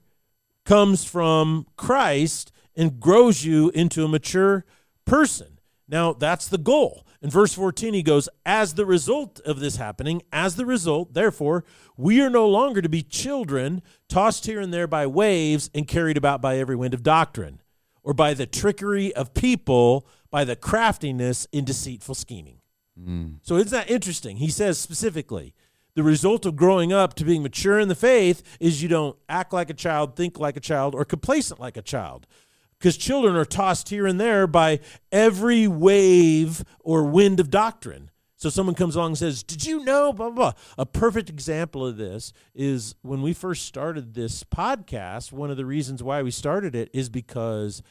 comes 0.64 1.04
from 1.04 1.66
Christ 1.76 2.52
and 2.76 3.00
grows 3.00 3.44
you 3.44 3.70
into 3.70 4.04
a 4.04 4.08
mature 4.08 4.64
person. 5.04 5.58
Now, 5.88 6.12
that's 6.12 6.48
the 6.48 6.58
goal. 6.58 7.06
In 7.20 7.30
verse 7.30 7.52
14, 7.52 7.94
he 7.94 8.02
goes, 8.02 8.28
As 8.44 8.74
the 8.74 8.86
result 8.86 9.40
of 9.40 9.60
this 9.60 9.76
happening, 9.76 10.22
as 10.32 10.56
the 10.56 10.66
result, 10.66 11.14
therefore, 11.14 11.64
we 11.96 12.20
are 12.20 12.30
no 12.30 12.48
longer 12.48 12.82
to 12.82 12.88
be 12.88 13.02
children, 13.02 13.82
tossed 14.08 14.46
here 14.46 14.60
and 14.60 14.72
there 14.72 14.86
by 14.86 15.06
waves 15.06 15.70
and 15.74 15.86
carried 15.86 16.16
about 16.16 16.40
by 16.40 16.56
every 16.58 16.74
wind 16.74 16.94
of 16.94 17.02
doctrine, 17.02 17.60
or 18.02 18.14
by 18.14 18.34
the 18.34 18.46
trickery 18.46 19.14
of 19.14 19.34
people, 19.34 20.06
by 20.30 20.44
the 20.44 20.56
craftiness 20.56 21.46
in 21.52 21.64
deceitful 21.64 22.14
scheming. 22.14 22.58
Hmm. 23.00 23.34
So 23.42 23.56
isn't 23.56 23.70
that 23.70 23.90
interesting? 23.90 24.38
He 24.38 24.50
says 24.50 24.78
specifically, 24.78 25.54
the 25.94 26.02
result 26.02 26.46
of 26.46 26.56
growing 26.56 26.92
up 26.92 27.14
to 27.14 27.24
being 27.24 27.42
mature 27.42 27.78
in 27.78 27.88
the 27.88 27.94
faith 27.94 28.42
is 28.60 28.82
you 28.82 28.88
don't 28.88 29.16
act 29.28 29.52
like 29.52 29.70
a 29.70 29.74
child, 29.74 30.16
think 30.16 30.38
like 30.38 30.56
a 30.56 30.60
child, 30.60 30.94
or 30.94 31.04
complacent 31.04 31.60
like 31.60 31.76
a 31.76 31.82
child. 31.82 32.26
Because 32.78 32.96
children 32.96 33.36
are 33.36 33.44
tossed 33.44 33.90
here 33.90 34.06
and 34.06 34.20
there 34.20 34.46
by 34.46 34.80
every 35.12 35.68
wave 35.68 36.64
or 36.80 37.04
wind 37.04 37.38
of 37.38 37.50
doctrine. 37.50 38.10
So 38.36 38.50
someone 38.50 38.74
comes 38.74 38.96
along 38.96 39.10
and 39.10 39.18
says, 39.18 39.44
Did 39.44 39.64
you 39.64 39.84
know? 39.84 40.12
Blah, 40.12 40.30
blah, 40.30 40.34
blah. 40.34 40.52
A 40.76 40.84
perfect 40.84 41.30
example 41.30 41.86
of 41.86 41.96
this 41.96 42.32
is 42.56 42.96
when 43.02 43.22
we 43.22 43.34
first 43.34 43.66
started 43.66 44.14
this 44.14 44.42
podcast, 44.42 45.30
one 45.30 45.52
of 45.52 45.56
the 45.56 45.64
reasons 45.64 46.02
why 46.02 46.22
we 46.22 46.32
started 46.32 46.74
it 46.74 46.90
is 46.92 47.08
because 47.08 47.82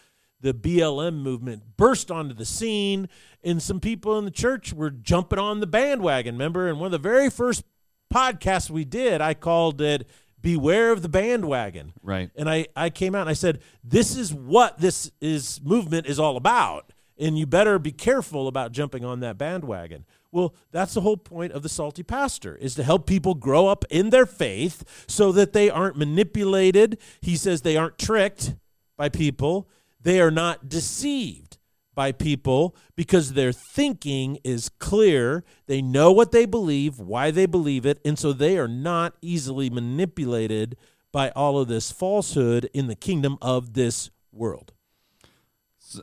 the 0.41 0.53
BLM 0.53 1.21
movement 1.21 1.77
burst 1.77 2.11
onto 2.11 2.33
the 2.33 2.43
scene, 2.43 3.07
and 3.43 3.61
some 3.61 3.79
people 3.79 4.17
in 4.17 4.25
the 4.25 4.31
church 4.31 4.73
were 4.73 4.89
jumping 4.89 5.39
on 5.39 5.61
the 5.61 5.67
bandwagon. 5.67 6.35
Remember, 6.35 6.67
and 6.67 6.79
one 6.79 6.87
of 6.87 6.91
the 6.91 6.97
very 6.97 7.29
first 7.29 7.63
podcasts 8.11 8.69
we 8.69 8.85
did, 8.85 9.21
I 9.21 9.33
called 9.33 9.81
it 9.81 10.07
"Beware 10.41 10.91
of 10.91 11.01
the 11.01 11.09
Bandwagon." 11.09 11.93
Right. 12.03 12.29
And 12.35 12.49
I, 12.49 12.67
I 12.75 12.89
came 12.89 13.15
out 13.15 13.21
and 13.21 13.29
I 13.29 13.33
said, 13.33 13.59
"This 13.83 14.15
is 14.15 14.33
what 14.33 14.79
this 14.79 15.11
is 15.21 15.59
movement 15.63 16.07
is 16.07 16.19
all 16.19 16.37
about, 16.37 16.93
and 17.17 17.37
you 17.37 17.45
better 17.45 17.79
be 17.79 17.91
careful 17.91 18.47
about 18.47 18.71
jumping 18.71 19.05
on 19.05 19.19
that 19.21 19.37
bandwagon." 19.37 20.05
Well, 20.31 20.55
that's 20.71 20.93
the 20.93 21.01
whole 21.01 21.17
point 21.17 21.51
of 21.51 21.61
the 21.61 21.69
salty 21.69 22.03
pastor 22.03 22.55
is 22.55 22.73
to 22.75 22.83
help 22.83 23.05
people 23.05 23.33
grow 23.33 23.67
up 23.67 23.83
in 23.89 24.11
their 24.11 24.25
faith 24.25 25.05
so 25.07 25.31
that 25.33 25.51
they 25.51 25.69
aren't 25.69 25.97
manipulated. 25.97 26.97
He 27.19 27.35
says 27.35 27.61
they 27.61 27.75
aren't 27.75 27.97
tricked 27.97 28.55
by 28.95 29.09
people. 29.09 29.67
They 30.01 30.21
are 30.21 30.31
not 30.31 30.69
deceived 30.69 31.50
by 31.93 32.11
people 32.11 32.75
because 32.95 33.33
their 33.33 33.51
thinking 33.51 34.39
is 34.43 34.69
clear. 34.69 35.43
They 35.67 35.81
know 35.81 36.11
what 36.11 36.31
they 36.31 36.45
believe, 36.45 36.99
why 36.99 37.31
they 37.31 37.45
believe 37.45 37.85
it, 37.85 37.99
and 38.05 38.17
so 38.17 38.33
they 38.33 38.57
are 38.57 38.67
not 38.67 39.15
easily 39.21 39.69
manipulated 39.69 40.77
by 41.11 41.29
all 41.31 41.59
of 41.59 41.67
this 41.67 41.91
falsehood 41.91 42.69
in 42.73 42.87
the 42.87 42.95
kingdom 42.95 43.37
of 43.41 43.73
this 43.73 44.09
world. 44.31 44.73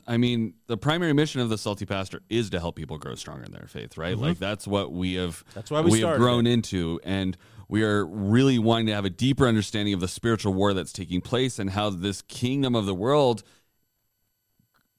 I 0.07 0.19
mean, 0.19 0.55
the 0.67 0.77
primary 0.77 1.15
mission 1.15 1.41
of 1.41 1.49
the 1.49 1.57
Salty 1.57 1.87
Pastor 1.87 2.21
is 2.29 2.51
to 2.51 2.61
help 2.61 2.77
people 2.77 2.99
grow 2.99 3.15
stronger 3.15 3.45
in 3.45 3.53
their 3.53 3.67
faith, 3.67 3.97
right? 3.97 4.19
Like 4.19 4.39
that's 4.39 4.67
what 4.67 4.93
we 4.93 5.15
have. 5.15 5.37
Mm-hmm. 5.37 5.51
That's 5.55 5.71
why 5.71 5.81
we 5.81 6.01
have 6.01 6.19
grown 6.19 6.47
into, 6.47 7.01
and 7.05 7.37
we 7.69 7.83
are 7.83 8.05
really 8.05 8.59
wanting 8.59 8.87
to 8.87 8.95
have 8.95 9.05
a 9.05 9.11
deeper 9.11 9.47
understanding 9.47 9.95
of 9.95 10.01
the 10.01 10.09
spiritual 10.09 10.53
war 10.53 10.75
that's 10.75 10.93
taking 10.93 11.21
place 11.21 11.59
and 11.59 11.71
how 11.71 11.91
this 11.91 12.23
kingdom 12.23 12.75
of 12.75 12.87
the 12.87 12.95
world 12.95 13.43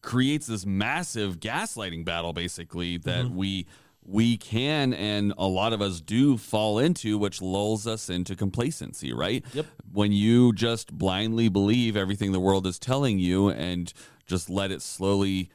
creates 0.01 0.47
this 0.47 0.65
massive 0.65 1.39
gaslighting 1.39 2.05
battle, 2.05 2.33
basically 2.33 2.97
that 2.99 3.25
Mm-hmm. 3.25 3.35
we 3.35 3.67
we 4.01 4.37
can 4.37 4.91
and 4.93 5.33
a 5.37 5.45
lot 5.45 5.71
of 5.71 5.83
us 5.83 6.01
do 6.01 6.35
fall 6.35 6.79
into, 6.79 7.17
which 7.17 7.43
lulls 7.43 7.85
us 7.85 8.09
into 8.09 8.35
complacency, 8.35 9.13
right? 9.13 9.45
Yep. 9.53 9.67
When 9.91 10.11
you 10.11 10.51
just 10.53 10.91
blindly 10.97 11.47
believe 11.47 11.95
everything 11.95 12.31
the 12.31 12.39
world 12.39 12.65
is 12.65 12.79
telling 12.79 13.19
you 13.19 13.49
and 13.49 13.93
just 14.25 14.49
let 14.49 14.71
it 14.71 14.81
slowly 14.81 15.51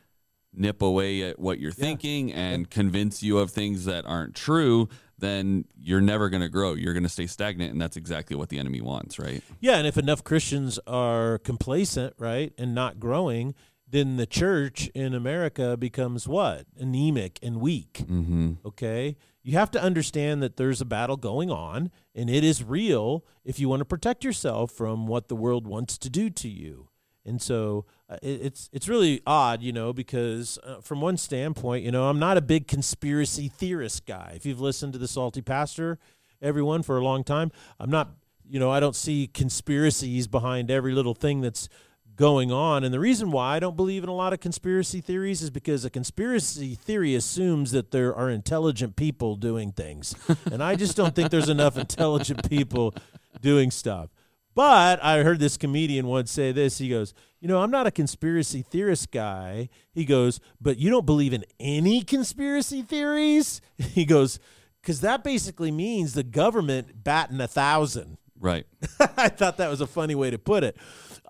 nip 0.53 0.83
away 0.83 1.23
at 1.29 1.39
what 1.41 1.59
you're 1.59 1.73
thinking 1.73 2.33
and 2.33 2.71
convince 2.71 3.25
you 3.25 3.39
of 3.39 3.51
things 3.51 3.87
that 3.87 4.07
aren't 4.07 4.37
true, 4.37 4.89
then 5.19 5.65
you're 5.77 6.01
never 6.03 6.29
going 6.29 6.43
to 6.43 6.49
grow. 6.49 6.75
You're 6.75 6.93
going 6.93 7.03
to 7.03 7.09
stay 7.09 7.27
stagnant, 7.27 7.73
and 7.73 7.81
that's 7.83 7.97
exactly 7.97 8.37
what 8.37 8.51
the 8.51 8.59
enemy 8.59 8.81
wants, 8.81 9.19
right? 9.19 9.43
Yeah, 9.59 9.79
and 9.79 9.87
if 9.87 9.97
enough 9.99 10.23
Christians 10.23 10.79
are 10.87 11.39
complacent, 11.39 12.15
right, 12.19 12.53
and 12.57 12.73
not 12.73 13.01
growing, 13.01 13.57
then 13.95 14.17
the 14.17 14.27
church 14.27 14.89
in 14.95 15.15
America 15.15 15.77
becomes 15.77 16.27
what? 16.27 16.67
Anemic 16.77 17.39
and 17.43 17.61
weak. 17.61 18.05
Mm-hmm. 18.07 18.55
Okay? 18.67 19.17
You 19.45 19.53
have 19.57 19.71
to 19.71 19.83
understand 19.83 20.43
that 20.43 20.57
there's 20.57 20.81
a 20.81 20.85
battle 20.85 21.17
going 21.17 21.51
on, 21.51 21.93
and 22.15 22.29
it 22.29 22.43
is 22.43 22.65
real 22.65 23.25
if 23.45 23.61
you 23.61 23.69
want 23.69 23.81
to 23.81 23.85
protect 23.85 24.25
yourself 24.25 24.73
from 24.73 25.07
what 25.07 25.29
the 25.29 25.37
world 25.37 25.67
wants 25.67 25.97
to 25.99 26.11
do 26.11 26.29
to 26.31 26.49
you. 26.49 26.89
And 27.25 27.41
so 27.41 27.87
uh, 28.09 28.17
it, 28.21 28.41
it's 28.43 28.69
it's 28.73 28.89
really 28.89 29.23
odd, 29.27 29.63
you 29.63 29.73
know, 29.73 29.93
because 29.93 30.59
uh, 30.65 30.81
from 30.81 31.01
one 31.01 31.17
standpoint, 31.17 31.85
you 31.85 31.91
know, 31.91 32.09
I'm 32.09 32.19
not 32.19 32.37
a 32.37 32.43
big 32.43 32.67
conspiracy 32.67 33.49
theorist 33.49 34.07
guy. 34.07 34.33
If 34.35 34.45
you've 34.45 34.61
listened 34.61 34.93
to 34.95 34.99
the 34.99 35.09
Salty 35.09 35.41
Pastor, 35.41 35.99
everyone 36.43 36.83
for 36.83 36.99
a 36.99 37.05
long 37.05 37.23
time, 37.23 37.53
I'm 37.79 37.91
not, 37.91 38.11
you 38.47 38.59
know, 38.59 38.71
I 38.71 38.81
don't 38.81 38.97
see 38.97 39.27
conspiracies 39.27 40.27
behind 40.27 40.71
every 40.71 40.93
little 40.93 41.15
thing 41.15 41.41
that's 41.41 41.69
going 42.17 42.53
on. 42.53 42.85
And 42.85 42.95
the 42.95 43.01
reason 43.01 43.31
why 43.31 43.57
I 43.57 43.61
don't 43.61 43.77
believe 43.77 44.03
in 44.03 44.09
a 44.09 44.15
lot 44.15 44.33
of 44.33 44.41
conspiracy 44.41 45.01
theories 45.01 45.43
is 45.43 45.51
because 45.51 45.85
a 45.85 45.91
conspiracy 45.91 46.75
theory 46.75 47.15
assumes 47.15 47.73
that 47.73 47.91
there 47.91 48.15
are 48.15 48.31
intelligent 48.31 48.97
people 48.97 49.37
doing 49.37 49.73
things. 49.73 50.15
and 50.51 50.63
I 50.63 50.77
just 50.77 50.97
don't 50.97 51.15
think 51.15 51.31
there's 51.31 51.49
enough 51.49 51.77
intelligent 51.77 52.49
people 52.49 52.95
doing 53.41 53.71
stuff. 53.71 54.11
But 54.55 55.03
I 55.03 55.23
heard 55.23 55.41
this 55.41 55.57
comedian 55.57 56.07
once 56.07 56.31
say 56.31 56.53
this. 56.53 56.79
He 56.79 56.89
goes, 56.89 57.13
You 57.41 57.49
know, 57.49 57.61
I'm 57.61 57.73
not 57.73 57.89
a 57.89 57.91
conspiracy 57.91 58.63
theorist 58.63 59.11
guy. 59.11 59.69
He 59.93 60.05
goes, 60.05 60.39
But 60.61 60.79
you 60.79 60.91
don't 60.91 61.07
believe 61.07 61.33
in 61.33 61.45
any 61.59 62.03
conspiracy 62.03 62.83
theories? 62.83 63.61
He 63.79 64.05
goes, 64.05 64.39
Because 64.81 65.01
that 65.01 65.25
basically 65.25 65.73
means 65.73 66.13
the 66.13 66.23
government 66.23 67.03
batting 67.03 67.41
a 67.41 67.49
thousand. 67.49 68.19
Right. 68.45 68.67
I 69.17 69.31
thought 69.31 69.57
that 69.57 69.71
was 69.71 69.81
a 69.81 69.87
funny 69.87 70.15
way 70.15 70.31
to 70.31 70.37
put 70.37 70.65
it. 70.65 70.77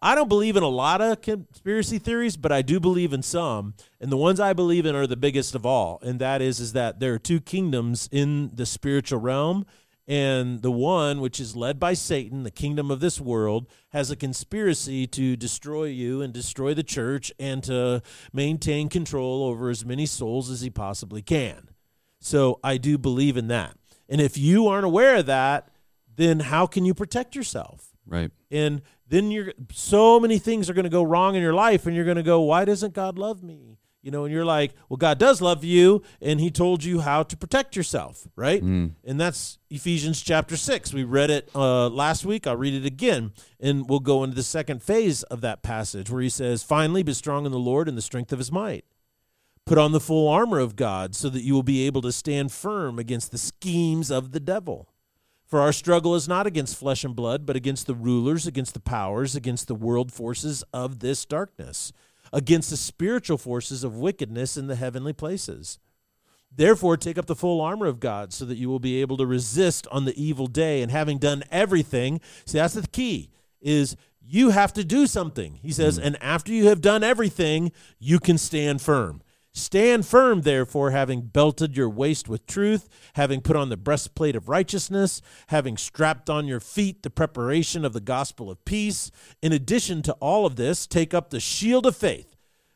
I 0.03 0.17
don't 0.17 0.29
believe 0.29 0.57
in 0.57 0.65
a 0.65 0.69
lot 0.69 1.01
of 1.01 1.23
conspiracy 1.23 2.01
theories, 2.01 2.37
but 2.37 2.51
I 2.51 2.61
do 2.61 2.81
believe 2.81 3.13
in 3.13 3.23
some, 3.23 3.75
and 4.01 4.11
the 4.11 4.17
ones 4.17 4.41
I 4.41 4.53
believe 4.53 4.85
in 4.85 4.97
are 4.97 5.07
the 5.07 5.17
biggest 5.17 5.55
of 5.55 5.65
all, 5.65 6.01
and 6.03 6.19
that 6.19 6.43
is 6.43 6.59
is 6.59 6.73
that 6.73 6.99
there 6.99 7.15
are 7.15 7.21
two 7.21 7.39
kingdoms 7.39 8.09
in 8.11 8.51
the 8.53 8.67
spiritual 8.67 9.21
realm, 9.21 9.65
and 10.09 10.61
the 10.63 10.73
one 10.73 11.21
which 11.21 11.39
is 11.39 11.55
led 11.55 11.79
by 11.79 11.95
Satan, 11.95 12.43
the 12.43 12.51
kingdom 12.51 12.91
of 12.91 12.99
this 12.99 13.21
world, 13.21 13.69
has 13.93 14.11
a 14.11 14.17
conspiracy 14.17 15.07
to 15.07 15.37
destroy 15.37 15.85
you 15.85 16.21
and 16.21 16.33
destroy 16.33 16.75
the 16.75 16.83
church 16.83 17.31
and 17.39 17.63
to 17.63 18.03
maintain 18.33 18.89
control 18.89 19.45
over 19.45 19.71
as 19.71 19.85
many 19.85 20.05
souls 20.05 20.51
as 20.51 20.63
he 20.63 20.69
possibly 20.69 21.23
can. 21.23 21.69
So 22.19 22.59
I 22.65 22.77
do 22.77 22.99
believe 22.99 23.37
in 23.37 23.47
that. 23.49 23.77
And 24.09 24.21
if 24.21 24.37
you 24.37 24.67
aren't 24.67 24.85
aware 24.85 25.17
of 25.17 25.27
that, 25.27 25.71
then 26.17 26.41
how 26.41 26.67
can 26.67 26.85
you 26.85 26.95
protect 26.95 27.35
yourself? 27.37 27.91
Right. 28.07 28.31
And 28.51 28.83
then 29.09 29.31
you're 29.31 29.53
so 29.73 30.21
many 30.21 30.39
things 30.39 30.69
are 30.69 30.75
going 30.75 30.85
to 30.85 30.91
go 30.91 31.03
wrong 31.03 31.35
in 31.35 31.43
your 31.43 31.55
life, 31.55 31.87
and 31.87 31.95
you're 31.95 32.05
going 32.05 32.17
to 32.17 32.23
go, 32.23 32.41
"Why 32.41 32.65
doesn't 32.65 32.95
God 32.95 33.19
love 33.19 33.43
me?" 33.43 33.79
You 34.03 34.11
know, 34.11 34.25
and 34.25 34.35
you're 34.35 34.45
like, 34.45 34.75
"Well, 34.89 34.99
God 34.99 35.19
does 35.19 35.41
love 35.41 35.65
you, 35.65 36.03
and 36.21 36.39
He 36.39 36.51
told 36.51 36.85
you 36.85 37.01
how 37.01 37.23
to 37.23 37.37
protect 37.37 37.77
yourself, 37.77 38.29
right?" 38.37 38.63
And 39.05 39.19
that's 39.21 39.59
Ephesians 39.71 40.21
chapter 40.21 40.57
six. 40.59 40.93
We 40.93 41.05
read 41.05 41.31
it 41.31 41.49
uh, 41.55 41.89
last 41.89 42.27
week. 42.27 42.47
I'll 42.47 42.57
read 42.57 42.75
it 42.75 42.87
again, 42.87 43.33
and 43.59 43.89
we'll 43.89 44.01
go 44.01 44.23
into 44.23 44.37
the 44.37 44.43
second 44.43 44.83
phase 44.83 45.23
of 45.25 45.41
that 45.41 45.63
passage 45.63 46.11
where 46.11 46.21
He 46.23 46.29
says, 46.29 46.63
"Finally, 46.63 47.03
be 47.03 47.15
strong 47.15 47.47
in 47.47 47.53
the 47.53 47.59
Lord 47.59 47.89
and 47.89 47.97
the 47.97 48.03
strength 48.03 48.33
of 48.33 48.39
His 48.39 48.53
might." 48.53 48.85
Put 49.67 49.79
on 49.79 49.93
the 49.93 50.01
full 50.01 50.29
armor 50.29 50.59
of 50.59 50.77
God 50.77 51.15
so 51.15 51.31
that 51.31 51.43
you 51.43 51.55
will 51.55 51.63
be 51.63 51.87
able 51.87 52.03
to 52.03 52.13
stand 52.13 52.53
firm 52.53 52.99
against 52.99 53.33
the 53.33 53.39
schemes 53.39 54.11
of 54.11 54.33
the 54.33 54.41
devil. 54.41 54.91
For 55.55 55.61
our 55.61 55.73
struggle 55.73 56.17
is 56.17 56.27
not 56.27 56.49
against 56.49 56.77
flesh 56.77 57.05
and 57.05 57.15
blood, 57.15 57.47
but 57.47 57.55
against 57.55 57.87
the 57.87 57.95
rulers, 57.95 58.45
against 58.45 58.75
the 58.75 58.81
powers, 58.81 59.37
against 59.37 59.69
the 59.69 59.77
world 59.77 60.11
forces 60.11 60.65
of 60.73 60.99
this 60.99 61.25
darkness, 61.25 61.93
against 62.33 62.71
the 62.71 62.77
spiritual 62.77 63.39
forces 63.39 63.85
of 63.85 63.97
wickedness 63.97 64.57
in 64.57 64.67
the 64.67 64.75
heavenly 64.75 65.13
places. 65.13 65.79
Therefore, 66.51 66.97
take 66.97 67.19
up 67.19 67.27
the 67.27 67.37
full 67.37 67.61
armor 67.61 67.87
of 67.87 68.01
God 68.01 68.33
so 68.33 68.45
that 68.47 68.57
you 68.57 68.69
will 68.69 68.81
be 68.81 69.01
able 69.01 69.17
to 69.17 69.27
resist 69.27 69.87
on 69.93 70.07
the 70.07 70.21
evil 70.21 70.49
day. 70.49 70.83
And 70.83 70.91
having 70.91 71.19
done 71.19 71.45
everything, 71.53 72.21
see, 72.45 72.59
that's 72.59 72.75
the 72.75 72.89
key, 72.89 73.31
is 73.61 73.97
you 74.21 74.51
have 74.51 74.73
to 74.73 74.83
do 74.83 75.07
something. 75.07 75.61
He 75.63 75.71
says, 75.71 76.01
mm. 76.01 76.05
and 76.05 76.21
after 76.21 76.51
you 76.51 76.67
have 76.67 76.81
done 76.81 77.05
everything, 77.05 77.71
you 78.01 78.19
can 78.19 78.39
stand 78.39 78.83
firm. 78.83 79.23
Stand 79.57 80.05
firm, 80.05 80.41
therefore, 80.41 80.91
having 80.91 81.21
belted 81.21 81.77
your 81.77 81.89
waist 81.89 82.29
with 82.29 82.45
truth, 82.45 82.89
having 83.15 83.41
put 83.41 83.55
on 83.55 83.69
the 83.69 83.77
breastplate 83.77 84.35
of 84.35 84.49
righteousness, 84.49 85.23
having 85.47 85.77
strapped 85.77 86.29
on 86.29 86.49
your 86.49 86.59
feet 86.59 87.05
the 87.05 87.11
preparation 87.11 87.85
of 87.85 87.93
the 87.93 88.01
gospel 88.01 88.51
of 88.51 88.65
peace. 88.65 89.13
In 89.41 89.53
addition 89.53 90.03
to 90.03 90.13
all 90.15 90.45
of 90.45 90.57
this, 90.57 90.89
take 90.89 91.15
up 91.15 91.31
the 91.31 91.39
shield 91.39 91.87
of 91.87 91.97
faith, 91.97 92.35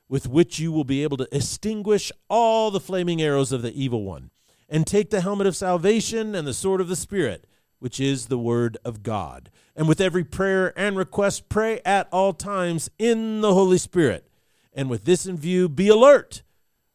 with 0.09 0.29
which 0.29 0.61
you 0.61 0.71
will 0.71 0.85
be 0.85 1.03
able 1.03 1.17
to 1.17 1.29
extinguish 1.35 2.13
all 2.31 2.71
the 2.71 2.79
flaming 2.79 3.21
arrows 3.21 3.51
of 3.51 3.63
the 3.63 3.75
evil 3.75 4.05
one, 4.05 4.31
and 4.69 4.87
take 4.87 5.11
the 5.11 5.21
helmet 5.21 5.49
of 5.49 5.57
salvation 5.57 6.37
and 6.37 6.47
the 6.47 6.55
sword 6.55 6.81
of 6.81 6.87
the 6.87 6.95
Spirit, 6.95 7.49
which 7.81 7.99
is 7.99 8.27
the 8.27 8.39
word 8.39 8.79
of 8.85 9.03
God. 9.03 9.51
And 9.75 9.89
with 9.89 10.01
every 10.01 10.23
prayer 10.23 10.73
and 10.79 10.97
request, 10.97 11.49
pray 11.49 11.81
at 11.85 12.09
all 12.13 12.35
times 12.35 12.89
in 13.01 13.41
the 13.41 13.53
Holy 13.53 13.79
Spirit. 13.79 14.31
And 14.73 14.89
with 14.89 15.07
this 15.07 15.27
in 15.27 15.37
view, 15.37 15.69
be 15.69 15.89
alert 15.89 16.43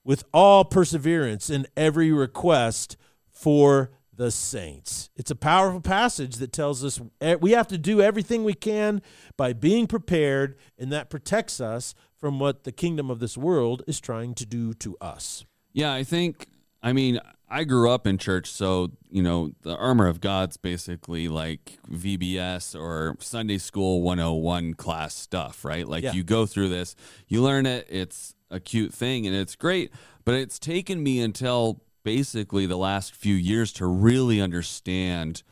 with 0.03 0.23
all 0.33 0.65
perseverance 0.65 1.49
in 1.49 1.65
every 1.77 2.11
request 2.11 2.97
for 3.29 3.91
the 4.15 4.29
saints. 4.29 5.09
It's 5.15 5.31
a 5.31 5.35
powerful 5.35 5.81
passage 5.81 6.35
that 6.35 6.53
tells 6.53 6.83
us 6.83 7.01
we 7.41 7.51
have 7.51 7.67
to 7.69 7.77
do 7.77 8.01
everything 8.01 8.43
we 8.43 8.53
can 8.53 9.01
by 9.37 9.53
being 9.53 9.87
prepared, 9.87 10.55
and 10.77 10.91
that 10.91 11.09
protects 11.09 11.59
us 11.59 11.95
from 12.15 12.39
what 12.39 12.63
the 12.63 12.71
kingdom 12.71 13.09
of 13.09 13.19
this 13.19 13.37
world 13.37 13.81
is 13.87 13.99
trying 13.99 14.33
to 14.35 14.45
do 14.45 14.73
to 14.75 14.95
us. 15.01 15.45
Yeah, 15.73 15.91
I 15.93 16.03
think, 16.03 16.47
I 16.81 16.93
mean, 16.93 17.19
I 17.49 17.65
grew 17.65 17.91
up 17.91 18.07
in 18.07 18.17
church, 18.17 18.49
so, 18.49 18.91
you 19.09 19.21
know, 19.21 19.51
the 19.61 19.75
armor 19.75 20.07
of 20.07 20.21
God's 20.21 20.57
basically 20.57 21.27
like 21.27 21.77
VBS 21.89 22.79
or 22.79 23.15
Sunday 23.19 23.59
School 23.59 24.01
101 24.01 24.73
class 24.73 25.13
stuff, 25.13 25.63
right? 25.63 25.87
Like 25.87 26.03
Yeah. 26.03 26.13
you 26.13 26.23
go 26.23 26.45
through 26.45 26.69
this, 26.69 26.95
you 27.27 27.43
learn 27.43 27.65
it, 27.65 27.85
it's 27.89 28.33
a 28.49 28.59
cute 28.59 28.93
thing 28.93 29.27
and 29.27 29.35
it's 29.35 29.55
great, 29.55 29.91
but 30.25 30.33
it's 30.35 30.57
taken 30.57 31.03
me 31.03 31.21
until 31.21 31.83
basically 32.03 32.65
the 32.65 32.77
last 32.77 33.15
few 33.15 33.35
years 33.35 33.71
to 33.73 33.85
really 33.85 34.41
understand 34.41 35.43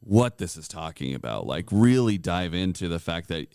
what 0.00 0.38
this 0.38 0.56
is 0.56 0.68
talking 0.68 1.14
about. 1.14 1.46
Like, 1.46 1.66
really 1.70 2.18
dive 2.18 2.54
into 2.54 2.88
the 2.88 2.98
fact 2.98 3.28
that 3.28 3.46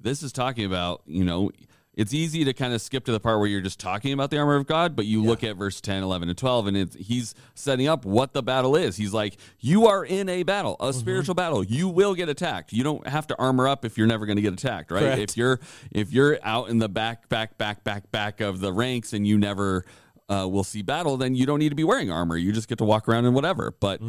this 0.00 0.22
is 0.22 0.32
talking 0.32 0.64
about, 0.64 1.02
you 1.06 1.24
know, 1.24 1.50
it's 1.98 2.14
easy 2.14 2.44
to 2.44 2.52
kind 2.52 2.72
of 2.72 2.80
skip 2.80 3.04
to 3.06 3.12
the 3.12 3.18
part 3.18 3.40
where 3.40 3.48
you're 3.48 3.60
just 3.60 3.80
talking 3.80 4.12
about 4.12 4.30
the 4.30 4.38
armor 4.38 4.54
of 4.54 4.68
God, 4.68 4.94
but 4.94 5.04
you 5.04 5.20
look 5.22 5.42
at 5.42 5.56
verse 5.56 5.80
10, 5.80 6.04
11, 6.04 6.28
and 6.28 6.38
12, 6.38 6.66
and 6.68 6.76
it's, 6.76 6.94
he's 6.94 7.34
setting 7.54 7.88
up 7.88 8.04
what 8.04 8.32
the 8.34 8.42
battle 8.42 8.76
is. 8.76 8.96
He's 8.96 9.12
like, 9.12 9.36
You 9.58 9.88
are 9.88 10.04
in 10.04 10.28
a 10.28 10.44
battle, 10.44 10.76
a 10.78 10.92
spiritual 10.92 11.34
battle. 11.34 11.64
You 11.64 11.88
will 11.88 12.14
get 12.14 12.28
attacked. 12.28 12.72
You 12.72 12.84
don't 12.84 13.04
have 13.08 13.26
to 13.26 13.36
armor 13.36 13.66
up 13.66 13.84
if 13.84 13.98
you're 13.98 14.06
never 14.06 14.26
going 14.26 14.36
to 14.36 14.42
get 14.42 14.52
attacked, 14.52 14.92
right? 14.92 15.00
Correct. 15.00 15.18
If 15.32 15.36
you're 15.36 15.58
if 15.90 16.12
you're 16.12 16.38
out 16.44 16.68
in 16.68 16.78
the 16.78 16.88
back, 16.88 17.28
back, 17.28 17.58
back, 17.58 17.82
back, 17.82 18.10
back 18.12 18.40
of 18.40 18.60
the 18.60 18.72
ranks 18.72 19.12
and 19.12 19.26
you 19.26 19.36
never 19.36 19.84
uh, 20.28 20.46
will 20.48 20.62
see 20.62 20.82
battle, 20.82 21.16
then 21.16 21.34
you 21.34 21.46
don't 21.46 21.58
need 21.58 21.70
to 21.70 21.74
be 21.74 21.82
wearing 21.84 22.12
armor. 22.12 22.36
You 22.36 22.52
just 22.52 22.68
get 22.68 22.78
to 22.78 22.84
walk 22.84 23.08
around 23.08 23.24
in 23.24 23.34
whatever. 23.34 23.74
But 23.80 24.00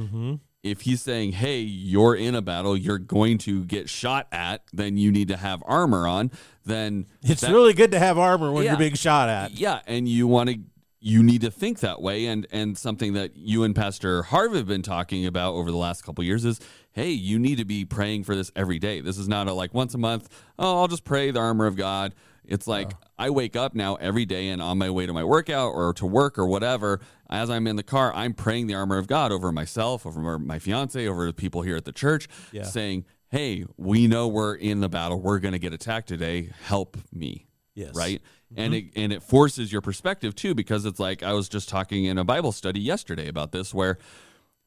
if 0.63 0.81
he's 0.81 1.01
saying, 1.01 1.33
"Hey, 1.33 1.59
you're 1.61 2.15
in 2.15 2.35
a 2.35 2.41
battle, 2.41 2.75
you're 2.75 2.97
going 2.99 3.37
to 3.39 3.63
get 3.65 3.89
shot 3.89 4.27
at," 4.31 4.63
then 4.73 4.97
you 4.97 5.11
need 5.11 5.27
to 5.29 5.37
have 5.37 5.63
armor 5.65 6.07
on. 6.07 6.31
Then 6.65 7.05
It's 7.23 7.41
that- 7.41 7.51
really 7.51 7.73
good 7.73 7.91
to 7.91 7.99
have 7.99 8.17
armor 8.17 8.51
when 8.51 8.63
Yeah. 8.65 8.71
you're 8.71 8.79
being 8.79 8.93
shot 8.95 9.29
at. 9.29 9.57
yeah, 9.57 9.79
and 9.87 10.07
you 10.07 10.27
want 10.27 10.49
to 10.49 10.59
you 11.01 11.23
need 11.23 11.39
to 11.39 11.49
think 11.49 11.79
that 11.79 12.01
way 12.01 12.25
and 12.25 12.45
and 12.51 12.77
something 12.77 13.13
that 13.13 13.31
you 13.37 13.63
and 13.63 13.73
Pastor 13.73 14.21
Harv 14.23 14.53
have 14.53 14.67
been 14.67 14.81
talking 14.81 15.25
about 15.25 15.53
over 15.53 15.71
the 15.71 15.77
last 15.77 16.03
couple 16.03 16.23
years 16.25 16.43
is 16.43 16.59
hey, 16.91 17.09
you 17.11 17.39
need 17.39 17.57
to 17.57 17.63
be 17.63 17.85
praying 17.85 18.25
for 18.25 18.35
this 18.35 18.51
every 18.55 18.79
day. 18.79 18.99
This 18.99 19.17
is 19.17 19.27
not 19.29 19.47
a 19.47 19.53
like 19.53 19.73
once 19.73 19.93
a 19.93 19.97
month, 19.97 20.27
oh, 20.57 20.79
I'll 20.81 20.89
just 20.89 21.05
pray 21.05 21.31
the 21.31 21.39
armor 21.39 21.67
of 21.67 21.77
God. 21.77 22.13
It's 22.49 22.67
like 22.67 22.91
I 23.17 23.29
wake 23.29 23.55
up 23.55 23.75
now 23.75 23.95
every 23.95 24.25
day 24.25 24.49
and 24.49 24.61
on 24.61 24.77
my 24.77 24.89
way 24.89 25.05
to 25.05 25.13
my 25.13 25.23
workout 25.23 25.73
or 25.73 25.93
to 25.93 26.05
work 26.05 26.37
or 26.37 26.45
whatever, 26.47 26.99
as 27.29 27.49
I'm 27.49 27.67
in 27.67 27.75
the 27.75 27.83
car, 27.83 28.13
I'm 28.13 28.33
praying 28.33 28.67
the 28.67 28.73
armor 28.75 28.97
of 28.97 29.07
God 29.07 29.31
over 29.31 29.51
myself, 29.51 30.05
over 30.05 30.39
my 30.39 30.59
fiance, 30.59 31.07
over 31.07 31.25
the 31.25 31.33
people 31.33 31.61
here 31.61 31.75
at 31.75 31.85
the 31.85 31.91
church, 31.91 32.27
Yeah. 32.51 32.63
saying, 32.63 33.05
Hey, 33.29 33.65
we 33.77 34.07
know 34.07 34.27
we're 34.27 34.55
in 34.55 34.79
the 34.79 34.89
battle. 34.89 35.21
We're 35.21 35.37
going 35.39 35.51
to 35.51 35.59
get 35.59 35.71
attacked 35.71 36.07
today. 36.07 36.49
Help 36.63 36.97
me 37.13 37.45
Yes. 37.75 37.95
right 37.95 38.19
mm-hmm. 38.51 38.61
and 38.61 38.73
it 38.73 38.85
and 38.97 39.13
it 39.13 39.23
forces 39.23 39.71
your 39.71 39.79
perspective 39.81 40.35
too 40.35 40.53
because 40.53 40.83
it's 40.83 40.99
like 40.99 41.23
i 41.23 41.31
was 41.31 41.47
just 41.47 41.69
talking 41.69 42.03
in 42.05 42.17
a 42.17 42.25
bible 42.25 42.51
study 42.51 42.81
yesterday 42.81 43.29
about 43.29 43.53
this 43.53 43.73
where 43.73 43.99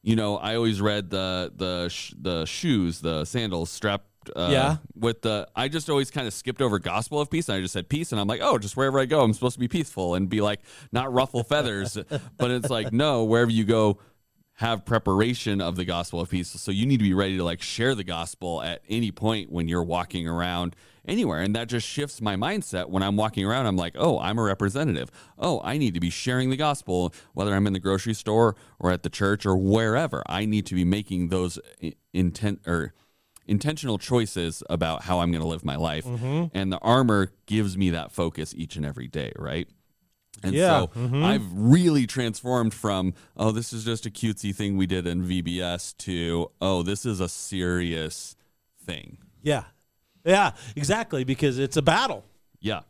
you 0.01 0.15
know 0.15 0.37
i 0.37 0.55
always 0.55 0.81
read 0.81 1.11
the 1.11 1.51
the 1.55 1.89
sh- 1.89 2.13
the 2.19 2.45
shoes 2.45 3.01
the 3.01 3.23
sandals 3.25 3.69
strapped 3.69 4.07
uh, 4.35 4.49
Yeah. 4.51 4.77
with 4.95 5.21
the 5.21 5.47
i 5.55 5.67
just 5.67 5.89
always 5.89 6.11
kind 6.11 6.27
of 6.27 6.33
skipped 6.33 6.61
over 6.61 6.79
gospel 6.79 7.19
of 7.19 7.29
peace 7.29 7.49
and 7.49 7.57
i 7.57 7.61
just 7.61 7.73
said 7.73 7.89
peace 7.89 8.11
and 8.11 8.19
i'm 8.21 8.27
like 8.27 8.41
oh 8.41 8.57
just 8.57 8.75
wherever 8.77 8.99
i 8.99 9.05
go 9.05 9.21
i'm 9.21 9.33
supposed 9.33 9.53
to 9.55 9.59
be 9.59 9.67
peaceful 9.67 10.15
and 10.15 10.29
be 10.29 10.41
like 10.41 10.59
not 10.91 11.11
ruffle 11.13 11.43
feathers 11.43 11.97
but 12.37 12.51
it's 12.51 12.69
like 12.69 12.91
no 12.93 13.23
wherever 13.23 13.51
you 13.51 13.63
go 13.63 13.99
have 14.57 14.85
preparation 14.85 15.59
of 15.61 15.75
the 15.77 15.83
gospel 15.83 16.21
of 16.21 16.29
peace. 16.29 16.47
So 16.47 16.69
you 16.69 16.85
need 16.85 16.97
to 16.97 17.03
be 17.03 17.15
ready 17.15 17.37
to 17.37 17.43
like 17.43 17.59
share 17.63 17.95
the 17.95 18.03
gospel 18.03 18.61
at 18.61 18.83
any 18.87 19.11
point 19.11 19.51
when 19.51 19.67
you're 19.67 19.83
walking 19.83 20.27
around 20.27 20.75
anywhere. 21.07 21.41
And 21.41 21.55
that 21.55 21.67
just 21.69 21.87
shifts 21.87 22.21
my 22.21 22.35
mindset 22.35 22.87
when 22.89 23.01
I'm 23.01 23.17
walking 23.17 23.45
around. 23.47 23.65
I'm 23.65 23.75
like, 23.77 23.95
oh, 23.97 24.19
I'm 24.19 24.37
a 24.37 24.43
representative. 24.43 25.09
Oh, 25.39 25.59
I 25.63 25.79
need 25.79 25.95
to 25.95 25.99
be 25.99 26.11
sharing 26.11 26.51
the 26.51 26.55
gospel, 26.55 27.15
whether 27.33 27.51
I'm 27.53 27.65
in 27.65 27.73
the 27.73 27.79
grocery 27.79 28.13
store 28.13 28.55
or 28.79 28.91
at 28.91 29.01
the 29.01 29.09
church 29.09 29.43
or 29.43 29.57
wherever. 29.57 30.21
I 30.27 30.45
need 30.45 30.67
to 30.67 30.75
be 30.75 30.85
making 30.85 31.29
those 31.29 31.57
intent 32.13 32.61
or 32.67 32.93
intentional 33.47 33.97
choices 33.97 34.63
about 34.69 35.03
how 35.03 35.19
I'm 35.19 35.31
going 35.31 35.41
to 35.41 35.47
live 35.47 35.65
my 35.65 35.75
life. 35.75 36.05
Mm-hmm. 36.05 36.45
And 36.53 36.71
the 36.71 36.79
armor 36.79 37.31
gives 37.45 37.77
me 37.77 37.91
that 37.91 38.11
focus 38.11 38.53
each 38.55 38.75
and 38.75 38.85
every 38.85 39.07
day, 39.07 39.31
right? 39.35 39.67
And 40.41 40.53
Yeah, 40.53 40.79
so 40.79 40.87
mm-hmm. 40.87 41.23
I've 41.23 41.45
really 41.53 42.07
transformed 42.07 42.73
from, 42.73 43.13
oh, 43.37 43.51
this 43.51 43.71
is 43.71 43.85
just 43.85 44.05
a 44.05 44.09
cutesy 44.09 44.55
thing 44.55 44.77
we 44.77 44.87
did 44.87 45.05
in 45.05 45.23
VBS 45.23 45.95
to, 45.99 46.51
oh, 46.61 46.83
this 46.83 47.05
is 47.05 47.19
a 47.19 47.29
serious 47.29 48.35
thing. 48.83 49.17
Yeah. 49.41 49.65
Yeah, 50.25 50.51
exactly, 50.75 51.23
because 51.23 51.59
it's 51.59 51.75
a 51.75 51.81
battle. 51.81 52.23
Yeah. 52.59 52.81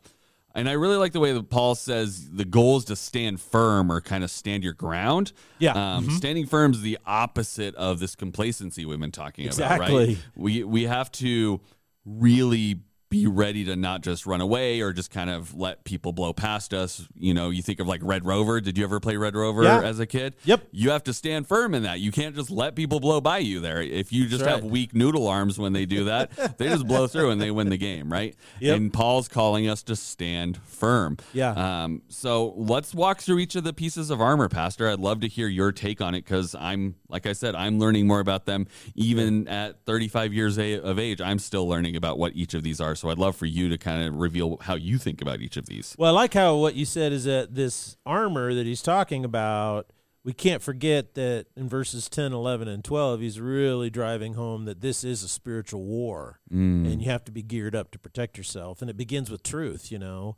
And 0.56 0.68
I 0.68 0.72
really 0.72 0.96
like 0.96 1.12
the 1.12 1.20
way 1.20 1.32
that 1.32 1.50
Paul 1.50 1.74
says 1.74 2.30
the 2.30 2.44
goal 2.44 2.76
is 2.76 2.84
to 2.86 2.96
stand 2.96 3.40
firm 3.40 3.90
or 3.90 4.00
kind 4.00 4.22
of 4.22 4.30
stand 4.30 4.62
your 4.62 4.72
ground. 4.72 5.32
Yeah. 5.58 5.72
Mm-hmm. 5.72 5.78
Um, 5.78 6.10
Standing 6.10 6.46
firm 6.46 6.72
is 6.72 6.80
the 6.82 6.98
opposite 7.04 7.74
of 7.74 7.98
this 7.98 8.14
complacency 8.14 8.84
we've 8.84 9.00
been 9.00 9.10
talking 9.10 9.46
about, 9.46 9.54
Exactly. 9.54 10.06
right? 10.06 10.18
We, 10.36 10.62
we 10.62 10.84
have 10.84 11.10
to 11.12 11.60
really 12.04 12.80
be 13.14 13.26
ready 13.28 13.64
to 13.64 13.76
not 13.76 14.02
just 14.02 14.26
run 14.26 14.40
away 14.40 14.80
or 14.80 14.92
just 14.92 15.10
kind 15.10 15.30
of 15.30 15.54
let 15.54 15.84
people 15.84 16.12
blow 16.12 16.32
past 16.32 16.74
us. 16.74 17.06
You 17.16 17.32
know, 17.32 17.50
you 17.50 17.62
think 17.62 17.78
of 17.78 17.86
like 17.86 18.00
Red 18.02 18.26
Rover. 18.26 18.60
Did 18.60 18.76
you 18.76 18.82
ever 18.82 18.98
play 18.98 19.16
Red 19.16 19.36
Rover 19.36 19.62
Yeah. 19.62 19.82
as 19.82 20.00
a 20.00 20.06
kid? 20.06 20.34
Yep. 20.44 20.66
You 20.72 20.90
have 20.90 21.04
to 21.04 21.12
stand 21.12 21.46
firm 21.46 21.74
in 21.74 21.84
that. 21.84 22.00
You 22.00 22.10
can't 22.10 22.34
just 22.34 22.50
let 22.50 22.74
people 22.74 22.98
blow 22.98 23.20
by 23.20 23.38
you 23.38 23.60
there. 23.60 23.80
If 23.80 24.12
you 24.12 24.26
just 24.26 24.42
That's 24.44 24.62
have 24.62 24.64
weak 24.64 24.94
noodle 24.94 25.28
arms 25.28 25.58
when 25.60 25.72
they 25.72 25.86
do 25.86 26.04
that, 26.04 26.32
they 26.58 26.66
just 26.68 26.88
blow 26.88 27.06
through 27.06 27.30
and 27.30 27.40
they 27.40 27.52
win 27.52 27.68
the 27.70 27.76
game, 27.76 28.12
right? 28.12 28.34
Yep. 28.58 28.76
And 28.76 28.92
Paul's 28.92 29.28
calling 29.28 29.68
us 29.68 29.84
to 29.84 29.94
stand 29.94 30.56
firm. 30.64 31.16
Yeah. 31.32 31.52
Um, 31.84 32.02
so 32.08 32.52
let's 32.56 32.94
walk 32.94 33.20
through 33.20 33.38
each 33.38 33.54
of 33.54 33.62
the 33.62 33.72
pieces 33.72 34.10
of 34.10 34.20
armor, 34.20 34.48
Pastor. 34.48 34.88
I'd 34.88 34.98
love 34.98 35.20
to 35.20 35.28
hear 35.28 35.46
your 35.46 35.70
take 35.70 36.00
on 36.00 36.14
it 36.16 36.24
because 36.24 36.56
I'm, 36.56 36.96
like 37.08 37.26
I 37.26 37.32
said, 37.32 37.54
I'm 37.54 37.78
learning 37.78 38.08
more 38.08 38.18
about 38.20 38.46
them. 38.46 38.66
Even 38.96 39.46
at 39.46 39.84
35 39.86 40.32
years 40.34 40.58
of 40.58 40.98
age, 40.98 41.20
I'm 41.20 41.38
still 41.38 41.68
learning 41.68 41.94
about 41.94 42.18
what 42.18 42.34
each 42.34 42.54
of 42.54 42.62
these 42.64 42.80
are. 42.80 42.94
So 42.94 43.03
I'd 43.10 43.18
love 43.18 43.36
for 43.36 43.46
you 43.46 43.68
to 43.68 43.78
kind 43.78 44.06
of 44.06 44.16
reveal 44.16 44.58
how 44.62 44.74
you 44.74 44.98
think 44.98 45.20
about 45.20 45.40
each 45.40 45.56
of 45.56 45.66
these. 45.66 45.94
Well, 45.98 46.10
I 46.10 46.20
like 46.20 46.34
how 46.34 46.56
what 46.56 46.74
you 46.74 46.84
said 46.84 47.12
is 47.12 47.24
that 47.24 47.54
this 47.54 47.96
armor 48.04 48.54
that 48.54 48.66
he's 48.66 48.82
talking 48.82 49.24
about, 49.24 49.90
we 50.24 50.32
can't 50.32 50.62
forget 50.62 51.14
that 51.14 51.46
in 51.56 51.68
verses 51.68 52.08
10, 52.08 52.32
11, 52.32 52.66
and 52.66 52.82
12, 52.82 53.20
he's 53.20 53.40
really 53.40 53.90
driving 53.90 54.34
home 54.34 54.64
that 54.64 54.80
this 54.80 55.04
is 55.04 55.22
a 55.22 55.28
spiritual 55.28 55.84
war 55.84 56.40
mm. 56.50 56.90
and 56.90 57.02
you 57.02 57.10
have 57.10 57.24
to 57.24 57.32
be 57.32 57.42
geared 57.42 57.74
up 57.74 57.90
to 57.90 57.98
protect 57.98 58.38
yourself. 58.38 58.80
And 58.80 58.90
it 58.90 58.96
begins 58.96 59.30
with 59.30 59.42
truth, 59.42 59.92
you 59.92 59.98
know. 59.98 60.36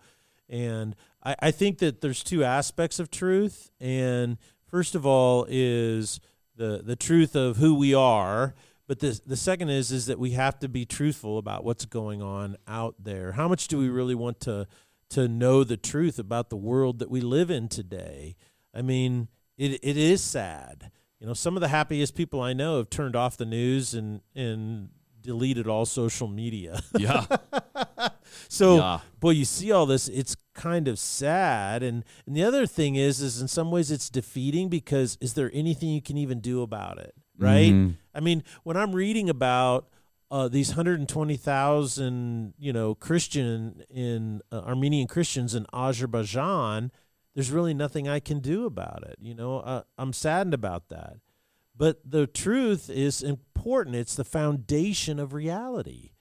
And 0.49 0.97
I, 1.23 1.37
I 1.41 1.51
think 1.51 1.79
that 1.79 2.01
there's 2.01 2.25
two 2.25 2.43
aspects 2.45 2.99
of 2.99 3.11
truth. 3.11 3.71
And 3.81 4.39
first 4.67 4.95
of 4.95 5.07
all 5.07 5.47
is 5.49 6.21
the, 6.57 6.83
the 6.85 6.97
truth 6.97 7.37
of 7.37 7.57
who 7.57 7.75
we 7.75 7.95
are. 7.95 8.55
But 8.87 9.01
the, 9.01 9.21
the 9.27 9.37
second 9.37 9.71
is 9.71 9.91
is 9.91 10.07
that 10.07 10.19
we 10.19 10.33
have 10.33 10.59
to 10.61 10.69
be 10.69 10.85
truthful 10.85 11.39
about 11.39 11.65
what's 11.65 11.85
going 11.85 12.23
on 12.23 12.57
out 12.69 12.95
there. 13.03 13.33
How 13.33 13.49
much 13.49 13.67
do 13.69 13.79
we 13.79 13.89
really 13.89 14.15
want 14.15 14.41
to 14.41 14.67
to 15.11 15.29
know 15.29 15.63
the 15.65 15.77
truth 15.77 16.19
about 16.19 16.51
the 16.51 16.57
world 16.57 16.99
that 17.01 17.11
we 17.11 17.21
live 17.21 17.51
in 17.51 17.69
today? 17.69 18.37
I 18.75 18.83
mean, 18.83 19.29
it 19.59 19.81
it 19.83 19.97
is 19.97 20.21
sad. 20.23 20.91
You 21.21 21.27
know, 21.27 21.35
some 21.35 21.57
of 21.57 21.63
the 21.63 21.69
happiest 21.69 22.15
people 22.15 22.41
I 22.41 22.53
know 22.53 22.77
have 22.77 22.91
turned 22.91 23.17
off 23.17 23.37
the 23.37 23.47
news 23.47 23.95
and 23.95 24.21
and 24.35 24.91
deleted 25.21 25.67
all 25.67 25.85
social 25.87 26.29
media. 26.29 26.81
Yeah. 26.99 27.27
so 28.49 28.77
Yeah. 28.77 29.01
boy, 29.19 29.31
you 29.31 29.45
see 29.45 29.73
all 29.73 29.87
this, 29.87 30.09
it's 30.09 30.37
kind 30.55 30.87
of 30.89 30.99
sad. 30.99 31.83
And 31.83 32.05
and 32.27 32.37
the 32.37 32.45
other 32.45 32.67
thing 32.67 32.95
is, 32.95 33.21
is 33.21 33.41
in 33.41 33.49
some 33.49 33.71
ways 33.71 33.91
it's 33.91 34.09
defeating 34.11 34.69
because 34.69 35.19
is 35.21 35.35
there 35.35 35.51
anything 35.53 35.89
you 35.89 36.03
can 36.03 36.17
even 36.17 36.41
do 36.41 36.63
about 36.63 36.99
it? 36.99 37.15
Right? 37.39 37.73
Mhm. 37.73 37.95
I 38.15 38.21
mean, 38.21 38.43
when 38.65 38.77
I'm 38.77 38.93
reading 38.95 39.29
about 39.31 39.89
uh, 40.31 40.49
these 40.49 40.71
120,000, 41.47 42.55
you 42.59 42.73
know, 42.73 42.95
Christian 42.95 43.83
in 43.91 44.41
uh, 44.51 44.61
Armenian 44.61 45.07
Christians 45.07 45.55
in 45.55 45.67
Azerbaijan, 45.73 46.91
there's 47.35 47.51
really 47.51 47.75
nothing 47.75 48.09
I 48.09 48.21
can 48.21 48.41
do 48.41 48.65
about 48.67 49.05
it. 49.07 49.17
You 49.21 49.35
know, 49.35 49.61
uh, 49.61 49.83
I'm 49.99 50.13
saddened 50.13 50.55
about 50.55 50.89
that. 50.89 51.19
But 51.77 52.01
the 52.11 52.27
truth 52.27 52.89
is 52.89 53.23
important. 53.23 53.97
It's 53.97 54.15
the 54.17 54.25
foundation 54.25 55.19
of 55.21 55.35
reality. 55.35 56.13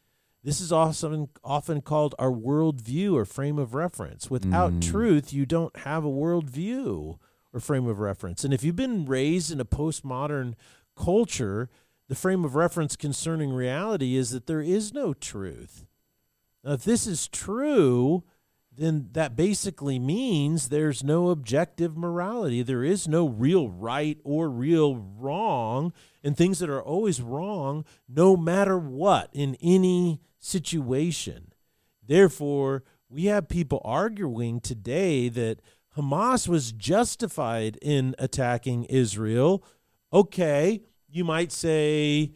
This 0.44 0.60
is 0.62 0.72
also 0.72 1.30
often 1.44 1.82
called 1.82 2.14
our 2.20 2.30
worldview 2.32 3.14
or 3.14 3.26
frame 3.26 3.58
of 3.58 3.74
reference. 3.74 4.30
Without 4.30 4.74
Mm. 4.74 4.82
truth, 4.82 5.34
you 5.34 5.46
don't 5.46 5.76
have 5.78 6.04
a 6.06 6.10
worldview 6.10 7.18
or 7.54 7.60
frame 7.60 7.88
of 7.88 8.00
reference. 8.00 8.44
And 8.44 8.54
if 8.54 8.64
you've 8.64 8.76
been 8.76 9.06
raised 9.06 9.50
in 9.52 9.60
a 9.60 9.66
postmodern 9.66 10.54
culture, 10.96 11.70
the 12.08 12.16
frame 12.16 12.46
of 12.46 12.56
reference 12.56 12.96
concerning 12.96 13.54
reality 13.54 14.16
is 14.16 14.32
that 14.32 14.48
there 14.48 14.62
is 14.62 14.94
no 14.94 15.14
truth. 15.14 15.86
Now, 16.64 16.74
if 16.74 16.84
this 16.84 17.08
is 17.08 17.28
true, 17.28 18.24
then 18.78 19.10
that 19.14 19.36
basically 19.36 20.00
means 20.00 20.70
there's 20.70 21.04
no 21.04 21.30
objective 21.30 21.96
morality. 21.96 22.62
There 22.62 22.84
is 22.84 23.08
no 23.08 23.28
real 23.28 23.70
right 23.70 24.20
or 24.24 24.50
real 24.50 24.96
wrong, 24.96 25.94
and 26.24 26.36
things 26.36 26.60
that 26.60 26.70
are 26.70 26.82
always 26.82 27.22
wrong 27.22 27.86
no 28.10 28.36
matter 28.36 28.78
what 28.78 29.30
in 29.32 29.56
any 29.62 30.22
situation. 30.40 31.54
Therefore, 32.06 32.84
we 33.10 33.26
have 33.26 33.48
people 33.48 33.82
arguing 33.86 34.60
today 34.60 35.30
that 35.30 35.62
Hamas 35.96 36.48
was 36.48 36.72
justified 36.72 37.78
in 37.82 38.16
attacking 38.20 38.86
Israel. 38.86 39.64
Okay, 40.14 40.82
you 41.10 41.24
might 41.24 41.52
say 41.52 42.32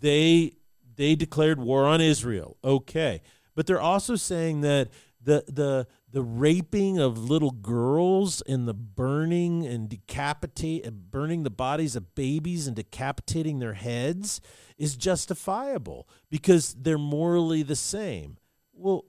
they 0.00 0.52
they 0.96 1.14
declared 1.14 1.58
war 1.58 1.84
on 1.84 2.00
Israel. 2.00 2.56
Okay. 2.62 3.22
But 3.54 3.66
they're 3.66 3.80
also 3.80 4.16
saying 4.16 4.62
that 4.62 4.88
the 5.22 5.44
the 5.46 5.86
the 6.10 6.22
raping 6.22 6.98
of 6.98 7.18
little 7.18 7.50
girls 7.50 8.42
and 8.42 8.68
the 8.68 8.74
burning 8.74 9.66
and 9.66 9.88
decapitate 9.88 10.90
burning 11.10 11.42
the 11.42 11.50
bodies 11.50 11.96
of 11.96 12.14
babies 12.14 12.66
and 12.66 12.76
decapitating 12.76 13.58
their 13.58 13.72
heads 13.74 14.40
is 14.76 14.96
justifiable 14.96 16.06
because 16.28 16.74
they're 16.74 16.98
morally 16.98 17.62
the 17.62 17.76
same. 17.76 18.36
Well, 18.74 19.06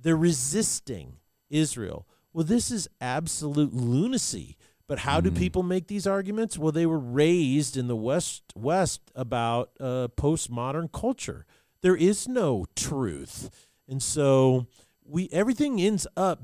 they're 0.00 0.16
resisting 0.16 1.18
Israel. 1.50 2.06
Well, 2.32 2.44
this 2.44 2.70
is 2.70 2.88
absolute 3.00 3.74
lunacy. 3.74 4.56
But 4.88 5.00
how 5.00 5.20
do 5.20 5.30
people 5.30 5.62
make 5.62 5.86
these 5.86 6.06
arguments? 6.06 6.56
Well, 6.56 6.72
they 6.72 6.86
were 6.86 6.98
raised 6.98 7.76
in 7.76 7.88
the 7.88 7.96
West 7.96 8.42
West 8.56 9.02
about 9.14 9.70
uh, 9.78 10.08
postmodern 10.16 10.90
culture. 10.90 11.44
There 11.82 11.94
is 11.94 12.26
no 12.26 12.64
truth, 12.74 13.50
and 13.86 14.02
so 14.02 14.66
we 15.04 15.28
everything 15.30 15.78
ends 15.78 16.06
up 16.16 16.42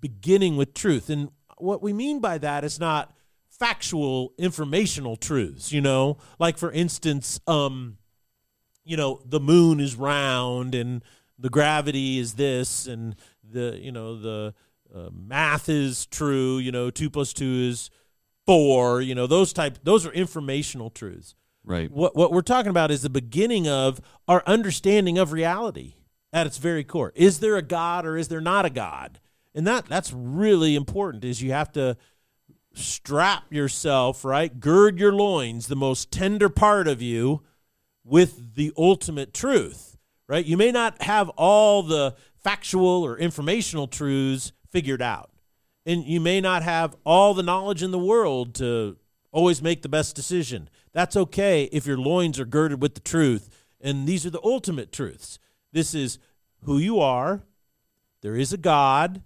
beginning 0.00 0.56
with 0.56 0.74
truth. 0.74 1.08
And 1.08 1.30
what 1.58 1.80
we 1.80 1.92
mean 1.92 2.18
by 2.18 2.38
that 2.38 2.64
is 2.64 2.80
not 2.80 3.14
factual, 3.48 4.34
informational 4.36 5.14
truths. 5.14 5.70
You 5.70 5.80
know, 5.80 6.18
like 6.40 6.58
for 6.58 6.72
instance, 6.72 7.38
um, 7.46 7.98
you 8.84 8.96
know, 8.96 9.20
the 9.24 9.40
moon 9.40 9.78
is 9.78 9.94
round 9.94 10.74
and 10.74 11.04
the 11.38 11.50
gravity 11.50 12.18
is 12.18 12.34
this, 12.34 12.88
and 12.88 13.14
the 13.48 13.78
you 13.80 13.92
know 13.92 14.18
the 14.18 14.54
uh, 14.94 15.10
math 15.12 15.68
is 15.68 16.06
true. 16.06 16.58
You 16.58 16.72
know, 16.72 16.90
two 16.90 17.10
plus 17.10 17.32
two 17.32 17.68
is 17.70 17.90
four. 18.46 19.00
You 19.00 19.14
know, 19.14 19.26
those 19.26 19.52
type 19.52 19.78
those 19.82 20.06
are 20.06 20.12
informational 20.12 20.90
truths. 20.90 21.34
Right. 21.64 21.90
What 21.90 22.16
what 22.16 22.32
we're 22.32 22.42
talking 22.42 22.70
about 22.70 22.90
is 22.90 23.02
the 23.02 23.10
beginning 23.10 23.66
of 23.68 24.00
our 24.28 24.42
understanding 24.46 25.18
of 25.18 25.32
reality 25.32 25.94
at 26.32 26.46
its 26.46 26.58
very 26.58 26.84
core. 26.84 27.12
Is 27.14 27.40
there 27.40 27.56
a 27.56 27.62
God 27.62 28.06
or 28.06 28.16
is 28.16 28.28
there 28.28 28.40
not 28.40 28.64
a 28.64 28.70
God? 28.70 29.20
And 29.54 29.66
that 29.66 29.86
that's 29.86 30.12
really 30.12 30.76
important. 30.76 31.24
Is 31.24 31.42
you 31.42 31.52
have 31.52 31.72
to 31.72 31.96
strap 32.74 33.52
yourself 33.52 34.24
right, 34.24 34.60
gird 34.60 34.98
your 34.98 35.12
loins, 35.12 35.66
the 35.66 35.76
most 35.76 36.10
tender 36.12 36.48
part 36.48 36.86
of 36.86 37.02
you, 37.02 37.42
with 38.04 38.54
the 38.54 38.72
ultimate 38.76 39.34
truth. 39.34 39.96
Right. 40.28 40.44
You 40.44 40.56
may 40.56 40.72
not 40.72 41.02
have 41.02 41.28
all 41.30 41.82
the 41.82 42.16
factual 42.46 43.04
or 43.04 43.18
informational 43.18 43.88
truths 43.88 44.52
figured 44.70 45.02
out, 45.02 45.32
and 45.84 46.04
you 46.04 46.20
may 46.20 46.40
not 46.40 46.62
have 46.62 46.94
all 47.04 47.34
the 47.34 47.42
knowledge 47.42 47.82
in 47.82 47.90
the 47.90 47.98
world 47.98 48.54
to 48.54 48.96
always 49.32 49.60
make 49.60 49.82
the 49.82 49.88
best 49.88 50.14
decision. 50.14 50.68
That's 50.92 51.16
okay 51.16 51.64
if 51.72 51.86
your 51.86 51.98
loins 51.98 52.38
are 52.38 52.44
girded 52.44 52.80
with 52.80 52.94
the 52.94 53.00
truth. 53.00 53.50
And 53.80 54.06
these 54.06 54.24
are 54.24 54.30
the 54.30 54.40
ultimate 54.44 54.92
truths. 54.92 55.40
This 55.72 55.92
is 55.92 56.20
who 56.62 56.78
you 56.78 57.00
are. 57.00 57.42
There 58.22 58.36
is 58.36 58.52
a 58.52 58.56
God. 58.56 59.22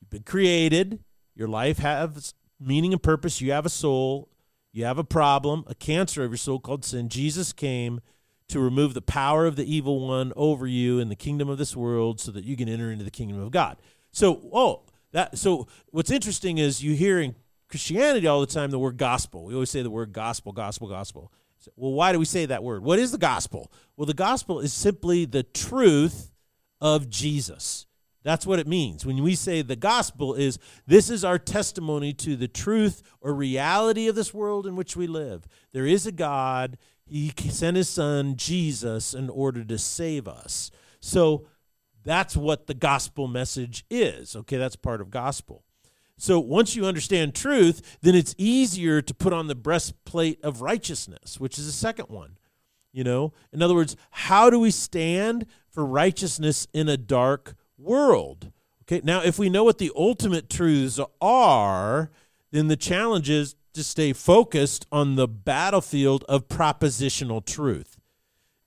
You've 0.00 0.08
been 0.08 0.22
created. 0.22 1.00
Your 1.34 1.48
life 1.48 1.80
has 1.80 2.32
meaning 2.58 2.94
and 2.94 3.02
purpose. 3.02 3.42
You 3.42 3.52
have 3.52 3.66
a 3.66 3.70
soul. 3.70 4.30
You 4.72 4.86
have 4.86 4.96
a 4.96 5.04
problem, 5.04 5.64
a 5.66 5.74
cancer 5.74 6.24
of 6.24 6.30
your 6.30 6.38
soul 6.38 6.60
called 6.60 6.86
sin. 6.86 7.10
Jesus 7.10 7.52
came 7.52 8.00
to 8.52 8.60
remove 8.60 8.94
the 8.94 9.02
power 9.02 9.46
of 9.46 9.56
the 9.56 9.64
evil 9.64 10.06
one 10.06 10.32
over 10.36 10.66
you 10.66 10.98
in 10.98 11.08
the 11.08 11.16
kingdom 11.16 11.48
of 11.48 11.58
this 11.58 11.76
world 11.76 12.20
so 12.20 12.30
that 12.32 12.44
you 12.44 12.56
can 12.56 12.68
enter 12.68 12.90
into 12.90 13.04
the 13.04 13.10
kingdom 13.10 13.40
of 13.40 13.50
God. 13.50 13.78
So, 14.12 14.40
oh, 14.52 14.82
that 15.12 15.36
so 15.38 15.66
what's 15.90 16.10
interesting 16.10 16.58
is 16.58 16.82
you 16.82 16.94
hear 16.94 17.20
in 17.20 17.34
Christianity 17.68 18.26
all 18.26 18.40
the 18.40 18.46
time 18.46 18.70
the 18.70 18.78
word 18.78 18.96
gospel. 18.96 19.44
We 19.44 19.54
always 19.54 19.70
say 19.70 19.82
the 19.82 19.90
word 19.90 20.12
gospel, 20.12 20.52
gospel, 20.52 20.88
gospel. 20.88 21.32
So, 21.58 21.70
well, 21.76 21.92
why 21.92 22.12
do 22.12 22.18
we 22.18 22.24
say 22.24 22.46
that 22.46 22.62
word? 22.62 22.82
What 22.82 22.98
is 22.98 23.12
the 23.12 23.18
gospel? 23.18 23.72
Well, 23.96 24.06
the 24.06 24.14
gospel 24.14 24.60
is 24.60 24.72
simply 24.72 25.24
the 25.24 25.42
truth 25.42 26.30
of 26.80 27.08
Jesus. 27.08 27.86
That's 28.24 28.46
what 28.46 28.58
it 28.58 28.66
means. 28.66 29.04
When 29.04 29.22
we 29.22 29.34
say 29.34 29.62
the 29.62 29.76
gospel 29.76 30.34
is 30.34 30.58
this 30.86 31.10
is 31.10 31.24
our 31.24 31.38
testimony 31.38 32.12
to 32.14 32.36
the 32.36 32.48
truth 32.48 33.02
or 33.20 33.34
reality 33.34 34.08
of 34.08 34.14
this 34.14 34.32
world 34.32 34.66
in 34.66 34.76
which 34.76 34.96
we 34.96 35.06
live. 35.06 35.46
There 35.72 35.86
is 35.86 36.06
a 36.06 36.12
God. 36.12 36.78
He 37.06 37.32
sent 37.50 37.76
his 37.76 37.88
son 37.88 38.36
Jesus 38.36 39.14
in 39.14 39.28
order 39.28 39.64
to 39.64 39.78
save 39.78 40.26
us. 40.26 40.70
So 41.00 41.46
that's 42.04 42.36
what 42.36 42.66
the 42.66 42.74
gospel 42.74 43.28
message 43.28 43.84
is. 43.90 44.34
Okay, 44.34 44.56
that's 44.56 44.76
part 44.76 45.00
of 45.00 45.10
gospel. 45.10 45.62
So 46.16 46.38
once 46.38 46.76
you 46.76 46.86
understand 46.86 47.34
truth, 47.34 47.98
then 48.02 48.14
it's 48.14 48.34
easier 48.38 49.02
to 49.02 49.14
put 49.14 49.32
on 49.32 49.48
the 49.48 49.54
breastplate 49.54 50.42
of 50.44 50.62
righteousness, 50.62 51.40
which 51.40 51.58
is 51.58 51.66
the 51.66 51.72
second 51.72 52.08
one. 52.08 52.38
You 52.92 53.04
know, 53.04 53.32
in 53.52 53.62
other 53.62 53.74
words, 53.74 53.96
how 54.10 54.50
do 54.50 54.58
we 54.58 54.70
stand 54.70 55.46
for 55.68 55.84
righteousness 55.84 56.68
in 56.72 56.88
a 56.88 56.96
dark 56.96 57.56
world? 57.78 58.52
Okay, 58.82 59.00
now 59.02 59.22
if 59.22 59.38
we 59.38 59.48
know 59.48 59.64
what 59.64 59.78
the 59.78 59.90
ultimate 59.96 60.50
truths 60.50 61.00
are, 61.20 62.10
then 62.50 62.68
the 62.68 62.76
challenge 62.76 63.30
is 63.30 63.54
to 63.74 63.84
stay 63.84 64.12
focused 64.12 64.86
on 64.92 65.16
the 65.16 65.28
battlefield 65.28 66.24
of 66.28 66.48
propositional 66.48 67.44
truth. 67.44 67.98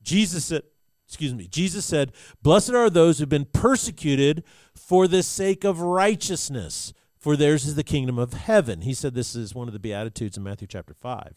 Jesus 0.02 0.46
said, 0.46 0.64
excuse 1.08 1.34
me, 1.34 1.48
Jesus 1.48 1.86
said, 1.86 2.12
Blessed 2.42 2.74
are 2.74 2.90
those 2.90 3.20
who've 3.20 3.30
been 3.30 3.46
persecuted 3.46 4.44
for 4.74 5.08
the 5.08 5.24
sake 5.24 5.64
of 5.64 5.82
righteousness, 5.82 6.94
for 7.18 7.36
theirs 7.36 7.66
is 7.66 7.76
the 7.76 7.84
kingdom 7.84 8.20
of 8.20 8.34
heaven. 8.34 8.82
He 8.82 8.94
said 8.94 9.14
this 9.14 9.36
is 9.36 9.56
one 9.56 9.68
of 9.68 9.74
the 9.74 9.80
Beatitudes 9.80 10.38
in 10.38 10.44
Matthew 10.44 10.68
chapter 10.68 10.94
5, 10.94 11.34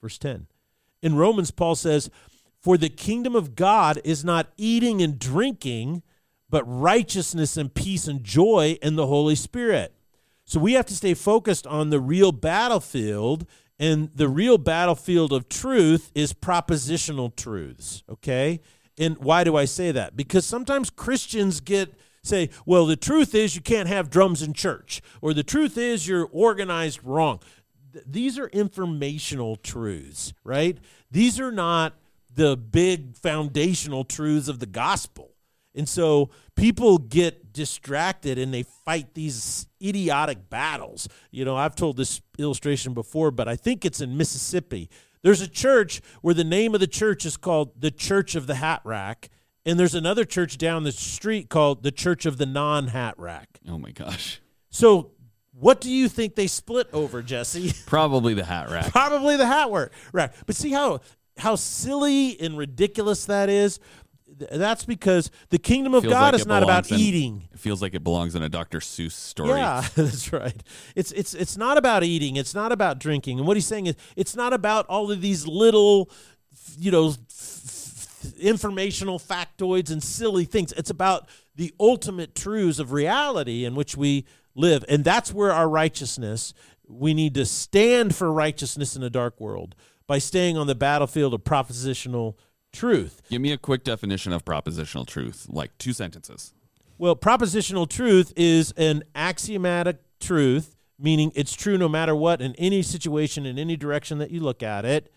verse 0.00 0.18
10. 0.18 0.46
In 1.02 1.16
Romans, 1.16 1.50
Paul 1.50 1.74
says, 1.74 2.10
For 2.60 2.76
the 2.76 2.88
kingdom 2.88 3.34
of 3.34 3.54
God 3.54 4.00
is 4.04 4.24
not 4.24 4.52
eating 4.56 5.02
and 5.02 5.18
drinking, 5.18 6.02
but 6.48 6.62
righteousness 6.64 7.56
and 7.56 7.74
peace 7.74 8.06
and 8.06 8.22
joy 8.22 8.78
in 8.82 8.96
the 8.96 9.06
Holy 9.06 9.34
Spirit. 9.34 9.94
So 10.52 10.60
we 10.60 10.74
have 10.74 10.84
to 10.84 10.94
stay 10.94 11.14
focused 11.14 11.66
on 11.66 11.88
the 11.88 11.98
real 11.98 12.30
battlefield, 12.30 13.46
and 13.78 14.10
the 14.14 14.28
real 14.28 14.58
battlefield 14.58 15.32
of 15.32 15.48
truth 15.48 16.12
is 16.14 16.34
propositional 16.34 17.34
truths, 17.34 18.02
okay? 18.06 18.60
And 18.98 19.16
why 19.16 19.44
do 19.44 19.56
I 19.56 19.64
say 19.64 19.92
that? 19.92 20.14
Because 20.14 20.44
sometimes 20.44 20.90
Christians 20.90 21.60
get 21.60 21.94
say, 22.22 22.50
well, 22.66 22.84
the 22.84 22.96
truth 22.96 23.34
is 23.34 23.56
you 23.56 23.62
can't 23.62 23.88
have 23.88 24.10
drums 24.10 24.42
in 24.42 24.52
church, 24.52 25.00
or 25.22 25.32
the 25.32 25.42
truth 25.42 25.78
is 25.78 26.06
you're 26.06 26.28
organized 26.30 27.02
wrong. 27.02 27.40
Th- 27.94 28.04
These 28.06 28.38
are 28.38 28.48
informational 28.48 29.56
truths, 29.56 30.34
right? 30.44 30.76
These 31.10 31.40
are 31.40 31.50
not 31.50 31.94
the 32.30 32.58
big 32.58 33.16
foundational 33.16 34.04
truths 34.04 34.48
of 34.48 34.58
the 34.58 34.66
gospel. 34.66 35.30
And 35.74 35.88
so 35.88 36.28
people 36.56 36.98
get 36.98 37.52
distracted 37.52 38.38
and 38.38 38.52
they 38.52 38.62
fight 38.62 39.14
these 39.14 39.66
idiotic 39.82 40.48
battles. 40.48 41.08
You 41.30 41.44
know, 41.44 41.56
I've 41.56 41.74
told 41.74 41.96
this 41.96 42.20
illustration 42.38 42.94
before, 42.94 43.30
but 43.30 43.48
I 43.48 43.56
think 43.56 43.84
it's 43.84 44.00
in 44.00 44.16
Mississippi. 44.16 44.90
There's 45.22 45.40
a 45.40 45.48
church 45.48 46.00
where 46.20 46.34
the 46.34 46.44
name 46.44 46.74
of 46.74 46.80
the 46.80 46.86
church 46.86 47.24
is 47.24 47.36
called 47.36 47.80
the 47.80 47.90
Church 47.90 48.34
of 48.34 48.46
the 48.46 48.56
Hat 48.56 48.80
Rack, 48.84 49.28
and 49.64 49.78
there's 49.78 49.94
another 49.94 50.24
church 50.24 50.58
down 50.58 50.82
the 50.82 50.92
street 50.92 51.48
called 51.48 51.84
the 51.84 51.92
Church 51.92 52.26
of 52.26 52.38
the 52.38 52.46
Non 52.46 52.88
Hat 52.88 53.14
Rack. 53.18 53.60
Oh 53.68 53.78
my 53.78 53.92
gosh. 53.92 54.40
So, 54.70 55.12
what 55.52 55.80
do 55.80 55.90
you 55.90 56.08
think 56.08 56.34
they 56.34 56.46
split 56.46 56.88
over, 56.92 57.22
Jesse? 57.22 57.72
Probably 57.86 58.34
the 58.34 58.44
hat 58.44 58.70
rack. 58.70 58.90
Probably 58.90 59.36
the 59.36 59.46
hat 59.46 59.68
rack. 60.12 60.34
But 60.46 60.56
see 60.56 60.70
how 60.70 61.00
how 61.38 61.56
silly 61.56 62.38
and 62.40 62.58
ridiculous 62.58 63.26
that 63.26 63.48
is. 63.48 63.78
Th- 64.48 64.58
That's 64.58 64.84
because 64.84 65.30
the 65.50 65.58
kingdom 65.58 65.94
of 65.94 66.02
Feels 66.02 66.12
God 66.12 66.32
like 66.34 66.40
is 66.40 66.46
not 66.46 66.62
about 66.62 66.90
in- 66.90 66.98
eating. 66.98 67.48
It 67.52 67.58
feels 67.58 67.80
like 67.82 67.94
it 67.94 68.02
belongs 68.04 68.34
in 68.34 68.42
a 68.42 68.48
Dr. 68.48 68.78
Seuss 68.80 69.12
story. 69.12 69.50
Yeah, 69.60 69.84
that's 69.94 70.32
right. 70.32 70.62
It's 70.96 71.12
it's 71.12 71.34
it's 71.34 71.56
not 71.56 71.76
about 71.76 72.04
eating. 72.04 72.36
It's 72.36 72.54
not 72.54 72.72
about 72.72 72.98
drinking. 72.98 73.38
And 73.38 73.46
what 73.46 73.56
he's 73.56 73.66
saying 73.66 73.86
is, 73.86 73.96
it's 74.16 74.34
not 74.36 74.52
about 74.52 74.86
all 74.86 75.10
of 75.10 75.20
these 75.20 75.46
little, 75.46 76.10
you 76.78 76.90
know, 76.90 77.08
f- 77.10 77.16
f- 78.24 78.32
informational 78.38 79.18
factoids 79.18 79.90
and 79.90 80.02
silly 80.02 80.44
things. 80.44 80.72
It's 80.72 80.90
about 80.90 81.28
the 81.54 81.72
ultimate 81.78 82.34
truths 82.34 82.78
of 82.78 82.92
reality 82.92 83.64
in 83.64 83.74
which 83.74 83.96
we 83.96 84.24
live, 84.54 84.84
and 84.88 85.04
that's 85.04 85.32
where 85.32 85.52
our 85.52 85.68
righteousness. 85.68 86.54
We 86.88 87.14
need 87.14 87.34
to 87.34 87.46
stand 87.46 88.14
for 88.14 88.30
righteousness 88.30 88.96
in 88.96 89.02
a 89.02 89.08
dark 89.08 89.40
world 89.40 89.74
by 90.06 90.18
staying 90.18 90.58
on 90.58 90.66
the 90.66 90.74
battlefield 90.74 91.32
of 91.32 91.42
propositional 91.42 92.34
truth. 92.72 93.22
Give 93.30 93.40
me 93.40 93.52
a 93.52 93.58
quick 93.58 93.84
definition 93.84 94.32
of 94.32 94.44
propositional 94.44 95.06
truth, 95.06 95.46
like 95.48 95.76
two 95.78 95.92
sentences. 95.92 96.54
Well, 96.98 97.16
propositional 97.16 97.88
truth 97.88 98.32
is 98.36 98.72
an 98.76 99.04
axiomatic 99.14 99.98
truth, 100.20 100.76
meaning 100.98 101.32
it's 101.34 101.54
true 101.54 101.76
no 101.76 101.88
matter 101.88 102.14
what 102.14 102.40
in 102.40 102.54
any 102.56 102.82
situation, 102.82 103.44
in 103.44 103.58
any 103.58 103.76
direction 103.76 104.18
that 104.18 104.30
you 104.30 104.40
look 104.40 104.62
at 104.62 104.84
it, 104.84 105.12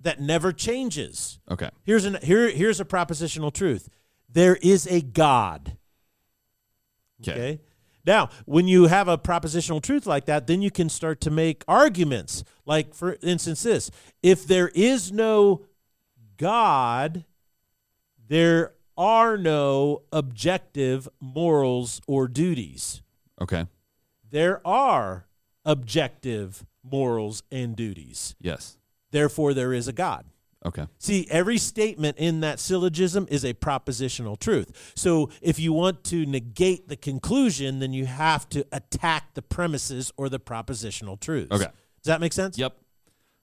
that 0.00 0.20
never 0.20 0.52
changes. 0.52 1.38
Okay. 1.50 1.70
Here's 1.84 2.04
an 2.04 2.18
here 2.22 2.50
here's 2.50 2.80
a 2.80 2.84
propositional 2.84 3.52
truth. 3.52 3.88
There 4.28 4.56
is 4.56 4.86
a 4.86 5.00
God. 5.00 5.76
Okay. 7.20 7.32
Okay. 7.32 7.60
Now, 8.06 8.30
when 8.46 8.66
you 8.66 8.86
have 8.86 9.08
a 9.08 9.18
propositional 9.18 9.82
truth 9.82 10.06
like 10.06 10.24
that, 10.24 10.46
then 10.46 10.62
you 10.62 10.70
can 10.70 10.88
start 10.88 11.20
to 11.20 11.30
make 11.30 11.64
arguments. 11.68 12.44
Like, 12.64 12.94
for 12.94 13.18
instance, 13.22 13.62
this 13.62 13.90
if 14.22 14.46
there 14.46 14.68
is 14.74 15.12
no 15.12 15.66
God, 16.40 17.26
there 18.28 18.72
are 18.96 19.36
no 19.36 20.04
objective 20.10 21.06
morals 21.20 22.00
or 22.06 22.28
duties. 22.28 23.02
Okay. 23.38 23.66
There 24.30 24.66
are 24.66 25.26
objective 25.66 26.64
morals 26.82 27.42
and 27.52 27.76
duties. 27.76 28.34
Yes. 28.40 28.78
Therefore, 29.10 29.52
there 29.52 29.74
is 29.74 29.86
a 29.86 29.92
God. 29.92 30.24
Okay. 30.64 30.86
See, 30.98 31.26
every 31.30 31.58
statement 31.58 32.16
in 32.16 32.40
that 32.40 32.58
syllogism 32.58 33.26
is 33.30 33.44
a 33.44 33.52
propositional 33.52 34.38
truth. 34.38 34.92
So 34.96 35.28
if 35.42 35.58
you 35.58 35.74
want 35.74 36.04
to 36.04 36.24
negate 36.24 36.88
the 36.88 36.96
conclusion, 36.96 37.80
then 37.80 37.92
you 37.92 38.06
have 38.06 38.48
to 38.50 38.66
attack 38.72 39.34
the 39.34 39.42
premises 39.42 40.10
or 40.16 40.30
the 40.30 40.40
propositional 40.40 41.20
truths. 41.20 41.52
Okay. 41.52 41.64
Does 41.64 42.06
that 42.06 42.22
make 42.22 42.32
sense? 42.32 42.56
Yep. 42.56 42.76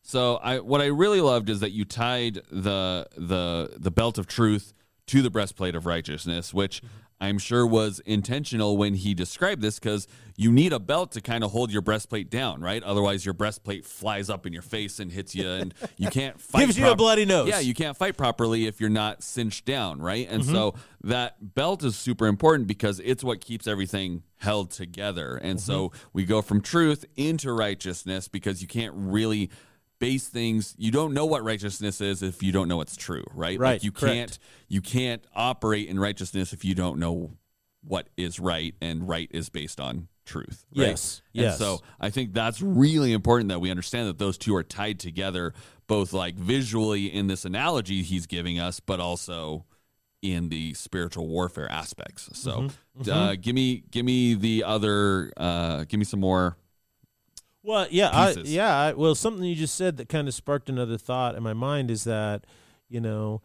So 0.07 0.37
I 0.37 0.59
what 0.59 0.79
I 0.81 0.85
really 0.85 1.19
loved 1.19 1.49
is 1.49 1.59
that 1.59 1.71
you 1.71 1.83
tied 1.83 2.35
the 2.49 3.07
the 3.17 3.73
the 3.77 3.91
belt 3.91 4.17
of 4.17 4.25
truth 4.25 4.73
to 5.07 5.21
the 5.21 5.29
breastplate 5.29 5.75
of 5.75 5.85
righteousness, 5.85 6.53
which 6.53 6.81
I'm 7.19 7.39
sure 7.39 7.65
was 7.67 7.99
intentional 8.05 8.77
when 8.77 8.93
he 8.93 9.13
described 9.13 9.61
this 9.61 9.79
because 9.79 10.07
you 10.37 10.49
need 10.51 10.71
a 10.71 10.79
belt 10.79 11.11
to 11.13 11.21
kind 11.21 11.43
of 11.43 11.51
hold 11.51 11.71
your 11.73 11.81
breastplate 11.81 12.29
down, 12.29 12.61
right? 12.61 12.81
Otherwise, 12.83 13.25
your 13.25 13.33
breastplate 13.33 13.85
flies 13.85 14.29
up 14.29 14.45
in 14.45 14.53
your 14.53 14.61
face 14.61 14.99
and 14.99 15.11
hits 15.11 15.33
you, 15.35 15.49
and 15.49 15.73
you 15.97 16.07
can't 16.09 16.39
fight. 16.39 16.59
Gives 16.61 16.77
you 16.77 16.87
a 16.89 16.95
bloody 16.95 17.25
nose. 17.25 17.49
Yeah, 17.49 17.59
you 17.59 17.73
can't 17.73 17.97
fight 17.97 18.15
properly 18.17 18.65
if 18.67 18.79
you're 18.79 18.89
not 18.91 19.23
cinched 19.23 19.65
down, 19.65 19.99
right? 19.99 20.25
And 20.29 20.45
so 20.45 20.71
Mm-hmm. 20.71 21.07
that 21.09 21.53
belt 21.55 21.83
is 21.83 21.97
super 21.97 22.27
important 22.27 22.67
because 22.67 23.01
it's 23.01 23.23
what 23.25 23.41
keeps 23.41 23.67
everything 23.67 24.23
held 24.37 24.71
together. 24.71 25.35
And 25.35 25.59
so 25.59 25.89
Mm-hmm. 25.89 26.07
we 26.13 26.23
go 26.23 26.41
from 26.41 26.61
truth 26.61 27.03
into 27.17 27.51
righteousness 27.51 28.27
because 28.29 28.61
you 28.61 28.67
can't 28.69 28.93
really 28.95 29.49
base 29.99 30.27
things 30.27 30.75
you 30.77 30.91
don't 30.91 31.13
know 31.13 31.25
what 31.25 31.43
righteousness 31.43 32.01
is 32.01 32.21
if 32.21 32.43
you 32.43 32.51
don't 32.51 32.67
know 32.67 32.81
it's 32.81 32.95
true 32.95 33.23
right 33.33 33.59
Right, 33.59 33.73
like 33.73 33.83
you 33.83 33.91
correct. 33.91 34.13
can't 34.15 34.39
you 34.67 34.81
can't 34.81 35.23
operate 35.35 35.87
in 35.87 35.99
righteousness 35.99 36.53
if 36.53 36.63
you 36.63 36.75
don't 36.75 36.99
know 36.99 37.31
what 37.83 38.09
is 38.17 38.39
right 38.39 38.75
and 38.81 39.07
right 39.07 39.29
is 39.31 39.49
based 39.49 39.79
on 39.79 40.07
truth 40.25 40.65
right? 40.75 40.87
Yes, 40.89 41.21
and 41.33 41.43
yes. 41.43 41.57
so 41.57 41.79
i 41.99 42.09
think 42.09 42.33
that's 42.33 42.61
really 42.61 43.13
important 43.13 43.49
that 43.49 43.59
we 43.59 43.71
understand 43.71 44.07
that 44.09 44.17
those 44.17 44.37
two 44.37 44.53
are 44.55 44.63
tied 44.63 44.99
together 44.99 45.53
both 45.87 46.11
like 46.11 46.35
visually 46.35 47.05
in 47.05 47.27
this 47.27 47.45
analogy 47.45 48.03
he's 48.03 48.25
giving 48.27 48.59
us 48.59 48.79
but 48.81 48.99
also 48.99 49.65
in 50.21 50.49
the 50.49 50.73
spiritual 50.73 51.27
warfare 51.27 51.71
aspects 51.71 52.29
so 52.33 52.67
Mm-hmm, 52.99 53.11
Uh, 53.11 53.35
give 53.35 53.53
me 53.55 53.83
give 53.91 54.03
me 54.05 54.33
the 54.33 54.63
other 54.63 55.31
uh, 55.37 55.83
give 55.87 55.99
me 55.99 56.03
some 56.03 56.19
more 56.19 56.57
Well, 57.67 57.85
yeah, 57.91 58.09
I, 58.13 58.31
yeah. 58.45 58.73
I, 58.73 58.93
well, 58.93 59.13
something 59.13 59.43
you 59.43 59.53
just 59.53 59.75
said 59.75 59.97
that 59.97 60.07
kind 60.07 60.29
of 60.29 60.33
sparked 60.33 60.69
another 60.69 60.97
thought 60.97 61.35
in 61.35 61.43
my 61.43 61.51
mind 61.51 61.91
is 61.91 62.05
that, 62.05 62.45
you 62.87 63.01
know, 63.01 63.41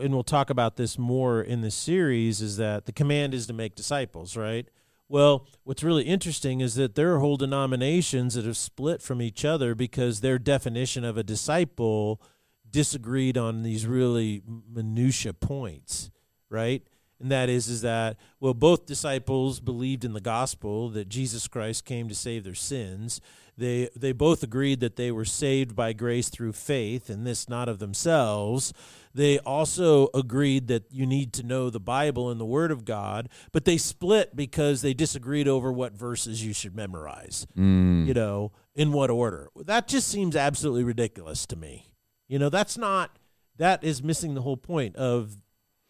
and 0.00 0.12
we'll 0.12 0.24
talk 0.24 0.50
about 0.50 0.74
this 0.74 0.98
more 0.98 1.40
in 1.40 1.60
the 1.60 1.70
series, 1.70 2.40
is 2.40 2.56
that 2.56 2.86
the 2.86 2.92
command 2.92 3.32
is 3.32 3.46
to 3.46 3.52
make 3.52 3.76
disciples, 3.76 4.36
right? 4.36 4.66
Well, 5.08 5.46
what's 5.62 5.84
really 5.84 6.02
interesting 6.02 6.60
is 6.60 6.74
that 6.74 6.96
there 6.96 7.14
are 7.14 7.20
whole 7.20 7.36
denominations 7.36 8.34
that 8.34 8.46
have 8.46 8.56
split 8.56 9.00
from 9.00 9.22
each 9.22 9.44
other 9.44 9.76
because 9.76 10.20
their 10.20 10.40
definition 10.40 11.04
of 11.04 11.16
a 11.16 11.22
disciple 11.22 12.20
disagreed 12.68 13.38
on 13.38 13.62
these 13.62 13.86
really 13.86 14.42
minutia 14.68 15.32
points, 15.32 16.10
right? 16.48 16.82
And 17.20 17.30
that 17.30 17.48
is 17.48 17.68
is 17.68 17.82
that 17.82 18.16
well 18.40 18.54
both 18.54 18.86
disciples 18.86 19.60
believed 19.60 20.04
in 20.04 20.12
the 20.12 20.20
gospel 20.20 20.88
that 20.90 21.08
Jesus 21.08 21.48
Christ 21.48 21.84
came 21.84 22.08
to 22.08 22.14
save 22.14 22.44
their 22.44 22.54
sins. 22.54 23.20
They 23.56 23.88
they 23.94 24.12
both 24.12 24.42
agreed 24.42 24.80
that 24.80 24.96
they 24.96 25.12
were 25.12 25.24
saved 25.24 25.76
by 25.76 25.92
grace 25.92 26.28
through 26.28 26.52
faith 26.52 27.08
and 27.08 27.26
this 27.26 27.48
not 27.48 27.68
of 27.68 27.78
themselves. 27.78 28.72
They 29.14 29.38
also 29.38 30.08
agreed 30.12 30.66
that 30.68 30.90
you 30.90 31.06
need 31.06 31.32
to 31.34 31.44
know 31.44 31.70
the 31.70 31.78
Bible 31.78 32.30
and 32.30 32.40
the 32.40 32.44
word 32.44 32.72
of 32.72 32.84
God, 32.84 33.28
but 33.52 33.64
they 33.64 33.76
split 33.76 34.34
because 34.34 34.82
they 34.82 34.92
disagreed 34.92 35.46
over 35.46 35.72
what 35.72 35.92
verses 35.92 36.44
you 36.44 36.52
should 36.52 36.74
memorize. 36.74 37.46
Mm. 37.56 38.06
You 38.06 38.14
know, 38.14 38.52
in 38.74 38.90
what 38.90 39.10
order. 39.10 39.50
That 39.54 39.86
just 39.86 40.08
seems 40.08 40.34
absolutely 40.34 40.82
ridiculous 40.82 41.46
to 41.46 41.56
me. 41.56 41.92
You 42.26 42.40
know, 42.40 42.48
that's 42.48 42.76
not 42.76 43.18
that 43.56 43.84
is 43.84 44.02
missing 44.02 44.34
the 44.34 44.42
whole 44.42 44.56
point 44.56 44.96
of 44.96 45.36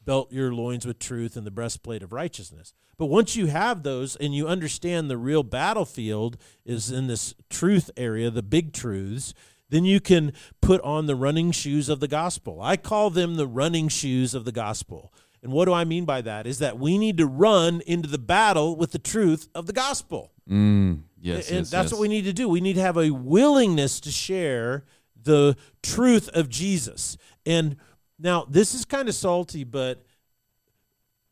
belt 0.05 0.33
your 0.33 0.53
loins 0.53 0.87
with 0.87 0.99
truth 0.99 1.37
and 1.37 1.47
the 1.47 1.51
breastplate 1.51 2.03
of 2.03 2.13
righteousness. 2.13 2.73
But 2.97 3.07
once 3.07 3.37
you 3.37 3.47
have 3.47 3.83
those 3.83 4.17
and 4.17 4.35
you 4.35 4.47
understand 4.47 5.11
the 5.11 5.19
real 5.19 5.43
battlefield 5.43 6.37
is 6.65 6.91
in 6.91 7.07
this 7.07 7.35
truth 7.51 7.91
area, 7.97 8.31
the 8.31 8.43
big 8.43 8.73
truths, 8.73 9.35
then 9.71 9.85
you 9.85 10.01
can 10.01 10.33
put 10.61 10.81
on 10.83 11.07
the 11.07 11.17
running 11.17 11.51
shoes 11.51 11.89
of 11.89 12.01
the 12.01 12.09
gospel. 12.09 12.61
I 12.63 12.77
call 12.77 13.11
them 13.11 13.37
the 13.37 13.47
running 13.47 13.89
shoes 13.89 14.35
of 14.35 14.45
the 14.45 14.53
gospel. 14.53 15.13
And 15.43 15.53
what 15.53 15.67
do 15.67 15.73
I 15.73 15.85
mean 15.85 16.05
by 16.05 16.23
that? 16.23 16.47
Is 16.47 16.59
that 16.61 16.79
we 16.79 16.97
need 16.97 17.19
to 17.19 17.27
run 17.27 17.83
into 17.87 18.09
the 18.09 18.19
battle 18.19 18.77
with 18.77 18.93
the 18.93 18.99
truth 18.99 19.49
of 19.55 19.67
the 19.67 19.73
gospel. 19.73 20.33
Mm, 20.49 21.03
yes, 21.21 21.49
and 21.49 21.59
yes, 21.59 21.71
that's 21.71 21.85
yes. 21.87 21.93
what 21.93 22.01
we 22.01 22.09
need 22.09 22.25
to 22.25 22.33
do. 22.33 22.49
We 22.49 22.61
need 22.61 22.75
to 22.75 22.81
have 22.81 22.97
a 22.97 23.11
willingness 23.11 24.01
to 24.01 24.11
share 24.11 24.85
the 25.21 25.57
truth 25.83 26.29
of 26.31 26.49
Jesus. 26.49 27.17
And 27.45 27.77
now 28.19 28.47
this 28.49 28.75
is 28.75 28.85
kind 28.85 29.09
of 29.09 29.15
salty, 29.15 29.65
but 29.65 30.05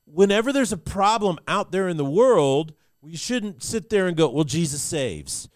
whenever 0.05 0.53
there's 0.53 0.73
a 0.73 0.77
problem 0.77 1.39
out 1.49 1.73
there 1.73 1.89
in 1.89 1.97
the 1.97 2.05
world, 2.05 2.75
we 3.01 3.17
shouldn't 3.17 3.63
sit 3.63 3.91
there 3.91 4.07
and 4.07 4.17
go, 4.17 4.29
"Well, 4.29 4.45
Jesus 4.45 4.83
saves." 4.83 5.49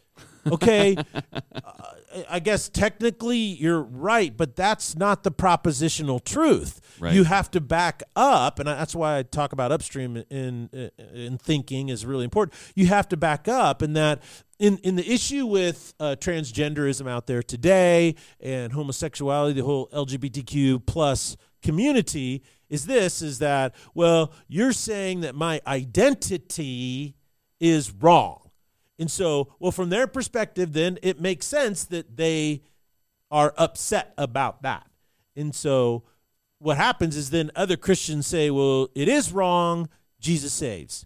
Okay, 0.46 0.96
uh, 0.96 1.72
I 2.28 2.38
guess 2.38 2.68
technically 2.68 3.36
you're 3.38 3.82
right, 3.82 4.36
but 4.36 4.56
that's 4.56 4.96
not 4.96 5.22
the 5.22 5.30
propositional 5.30 6.22
truth. 6.24 6.80
Right. 6.98 7.14
You 7.14 7.24
have 7.24 7.50
to 7.52 7.60
back 7.60 8.02
up, 8.14 8.58
and 8.58 8.66
that's 8.68 8.94
why 8.94 9.18
I 9.18 9.22
talk 9.22 9.52
about 9.52 9.72
upstream 9.72 10.22
in 10.30 10.90
in 10.98 11.38
thinking 11.38 11.88
is 11.88 12.06
really 12.06 12.24
important. 12.24 12.58
You 12.74 12.86
have 12.86 13.08
to 13.08 13.16
back 13.16 13.48
up, 13.48 13.82
and 13.82 13.96
that 13.96 14.22
in 14.58 14.78
in 14.78 14.96
the 14.96 15.10
issue 15.10 15.46
with 15.46 15.94
uh, 16.00 16.16
transgenderism 16.18 17.08
out 17.08 17.26
there 17.26 17.42
today 17.42 18.14
and 18.40 18.72
homosexuality, 18.72 19.54
the 19.54 19.64
whole 19.64 19.88
LGBTQ 19.88 20.86
plus 20.86 21.36
community 21.62 22.42
is 22.68 22.86
this: 22.86 23.22
is 23.22 23.38
that 23.40 23.74
well, 23.94 24.32
you're 24.48 24.72
saying 24.72 25.20
that 25.20 25.34
my 25.34 25.60
identity 25.66 27.16
is 27.60 27.92
wrong. 27.92 28.45
And 28.98 29.10
so, 29.10 29.52
well, 29.58 29.72
from 29.72 29.90
their 29.90 30.06
perspective, 30.06 30.72
then 30.72 30.98
it 31.02 31.20
makes 31.20 31.46
sense 31.46 31.84
that 31.84 32.16
they 32.16 32.62
are 33.30 33.52
upset 33.58 34.14
about 34.16 34.62
that. 34.62 34.86
And 35.34 35.54
so, 35.54 36.04
what 36.58 36.78
happens 36.78 37.16
is 37.16 37.30
then 37.30 37.50
other 37.54 37.76
Christians 37.76 38.26
say, 38.26 38.50
well, 38.50 38.88
it 38.94 39.08
is 39.08 39.32
wrong, 39.32 39.88
Jesus 40.18 40.52
saves. 40.52 41.04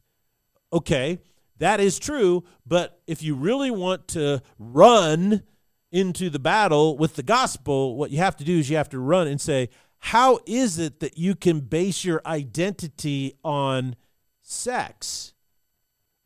Okay, 0.73 1.19
that 1.59 1.81
is 1.81 1.99
true, 1.99 2.45
but 2.65 3.01
if 3.07 3.23
you 3.23 3.35
really 3.35 3.71
want 3.71 4.07
to 4.09 4.41
run 4.59 5.43
into 5.91 6.31
the 6.31 6.39
battle 6.39 6.97
with 6.97 7.17
the 7.17 7.23
gospel, 7.25 7.97
what 7.97 8.13
you 8.13 8.19
have 8.19 8.37
to 8.37 8.45
do 8.45 8.59
is 8.59 8.71
you 8.71 8.77
have 8.77 8.89
to 8.91 9.01
run 9.01 9.27
and 9.27 9.41
say, 9.41 9.69
how 9.99 10.39
is 10.47 10.79
it 10.79 11.01
that 11.01 11.19
you 11.19 11.35
can 11.35 11.61
base 11.61 12.05
your 12.05 12.23
identity 12.25 13.35
on 13.45 13.97
sex? 14.43 15.35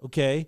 Okay. 0.05 0.47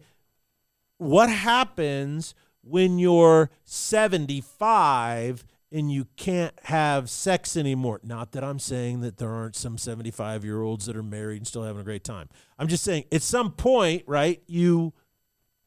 What 0.98 1.28
happens 1.28 2.35
when 2.62 2.98
you're 2.98 3.50
75 3.64 5.44
and 5.70 5.90
you 5.90 6.06
can't 6.16 6.54
have 6.64 7.11
sex 7.11 7.56
anymore? 7.56 8.00
Not 8.02 8.32
that 8.32 8.42
I'm 8.42 8.59
saying 8.59 9.00
that 9.00 9.18
there 9.18 9.30
aren't 9.30 9.56
some 9.56 9.78
75 9.78 10.44
year 10.44 10.62
olds 10.62 10.87
that 10.87 10.96
are 10.96 11.02
married 11.02 11.38
and 11.38 11.46
still 11.46 11.64
having 11.64 11.80
a 11.80 11.85
great 11.85 12.04
time. 12.04 12.28
I'm 12.59 12.68
just 12.68 12.85
saying 12.85 13.04
at 13.12 13.22
some 13.22 13.52
point, 13.52 14.04
right, 14.06 14.42
you 14.46 14.94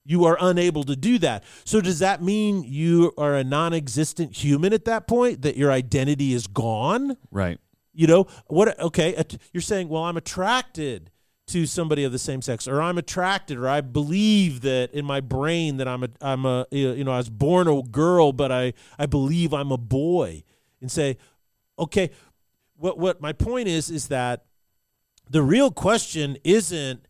you 0.06 0.26
are 0.26 0.38
unable 0.40 0.84
to 0.86 0.96
do 0.96 1.20
that. 1.20 1.44
So 1.66 1.82
does 1.82 2.00
that 2.00 2.24
mean 2.24 2.64
you 2.64 3.14
are 3.16 3.36
a 3.36 3.44
non-existent 3.44 4.36
human 4.36 4.74
at 4.74 4.86
that 4.86 5.08
point 5.08 5.44
that 5.44 5.56
your 5.56 5.72
identity 5.72 6.34
is 6.34 6.48
gone? 6.48 7.16
Right. 7.30 7.60
You 7.94 8.08
know, 8.08 8.28
what 8.48 8.80
okay, 8.80 9.24
you're 9.52 9.62
saying, 9.62 9.90
"Well, 9.90 10.04
I'm 10.04 10.18
attracted 10.18 11.12
to 11.50 11.66
somebody 11.66 12.04
of 12.04 12.12
the 12.12 12.20
same 12.20 12.42
sex 12.42 12.68
or 12.68 12.82
I'm 12.82 12.98
attracted 12.98 13.58
or 13.58 13.68
I 13.68 13.82
believe 13.82 14.62
that 14.62 14.94
in 14.94 15.06
my 15.06 15.20
brain 15.20 15.78
that 15.78 15.88
I'm 15.88 16.04
a 16.04 16.10
I'm 16.22 16.46
a 16.46 16.66
you 16.72 17.04
know, 17.04 17.12
I 17.12 17.18
was 17.18 17.30
born 17.30 17.68
a 17.68 17.82
girl 17.82 18.32
but 18.32 18.52
I 18.52 18.74
I 18.98 19.06
believe 19.06 19.54
I'm 19.54 19.72
a 19.72 19.78
boy." 19.78 20.44
And 20.82 20.90
say, 20.90 21.18
"Okay, 21.78 22.12
what 22.76 22.98
what 22.98 23.22
my 23.22 23.34
point 23.34 23.68
is 23.68 23.90
is 23.90 24.08
that 24.08 24.46
the 25.30 25.44
real 25.44 25.72
question 25.72 26.38
isn't 26.44 27.06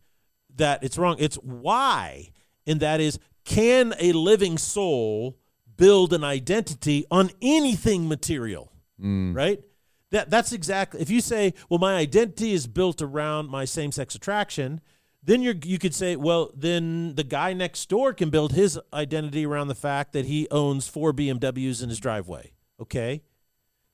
that 0.56 0.82
it's 0.82 0.98
wrong, 0.98 1.16
it's 1.18 1.36
why 1.36 2.30
and 2.66 2.80
that 2.80 3.00
is 3.00 3.18
can 3.44 3.94
a 3.98 4.12
living 4.12 4.58
soul 4.58 5.38
build 5.76 6.12
an 6.12 6.24
identity 6.24 7.04
on 7.10 7.30
anything 7.40 8.08
material? 8.08 8.72
Mm. 9.00 9.34
Right? 9.34 9.62
That 10.10 10.30
that's 10.30 10.52
exactly 10.52 11.00
if 11.00 11.10
you 11.10 11.20
say, 11.20 11.54
well, 11.68 11.78
my 11.78 11.94
identity 11.94 12.52
is 12.52 12.66
built 12.66 13.00
around 13.00 13.48
my 13.48 13.64
same 13.64 13.92
sex 13.92 14.14
attraction, 14.14 14.80
then 15.22 15.42
you 15.42 15.58
you 15.62 15.78
could 15.78 15.94
say, 15.94 16.16
well, 16.16 16.50
then 16.54 17.14
the 17.14 17.24
guy 17.24 17.52
next 17.52 17.88
door 17.88 18.12
can 18.12 18.30
build 18.30 18.52
his 18.52 18.78
identity 18.92 19.46
around 19.46 19.68
the 19.68 19.74
fact 19.74 20.12
that 20.12 20.26
he 20.26 20.48
owns 20.50 20.88
four 20.88 21.12
BMWs 21.12 21.82
in 21.82 21.88
his 21.88 22.00
driveway. 22.00 22.52
Okay, 22.80 23.22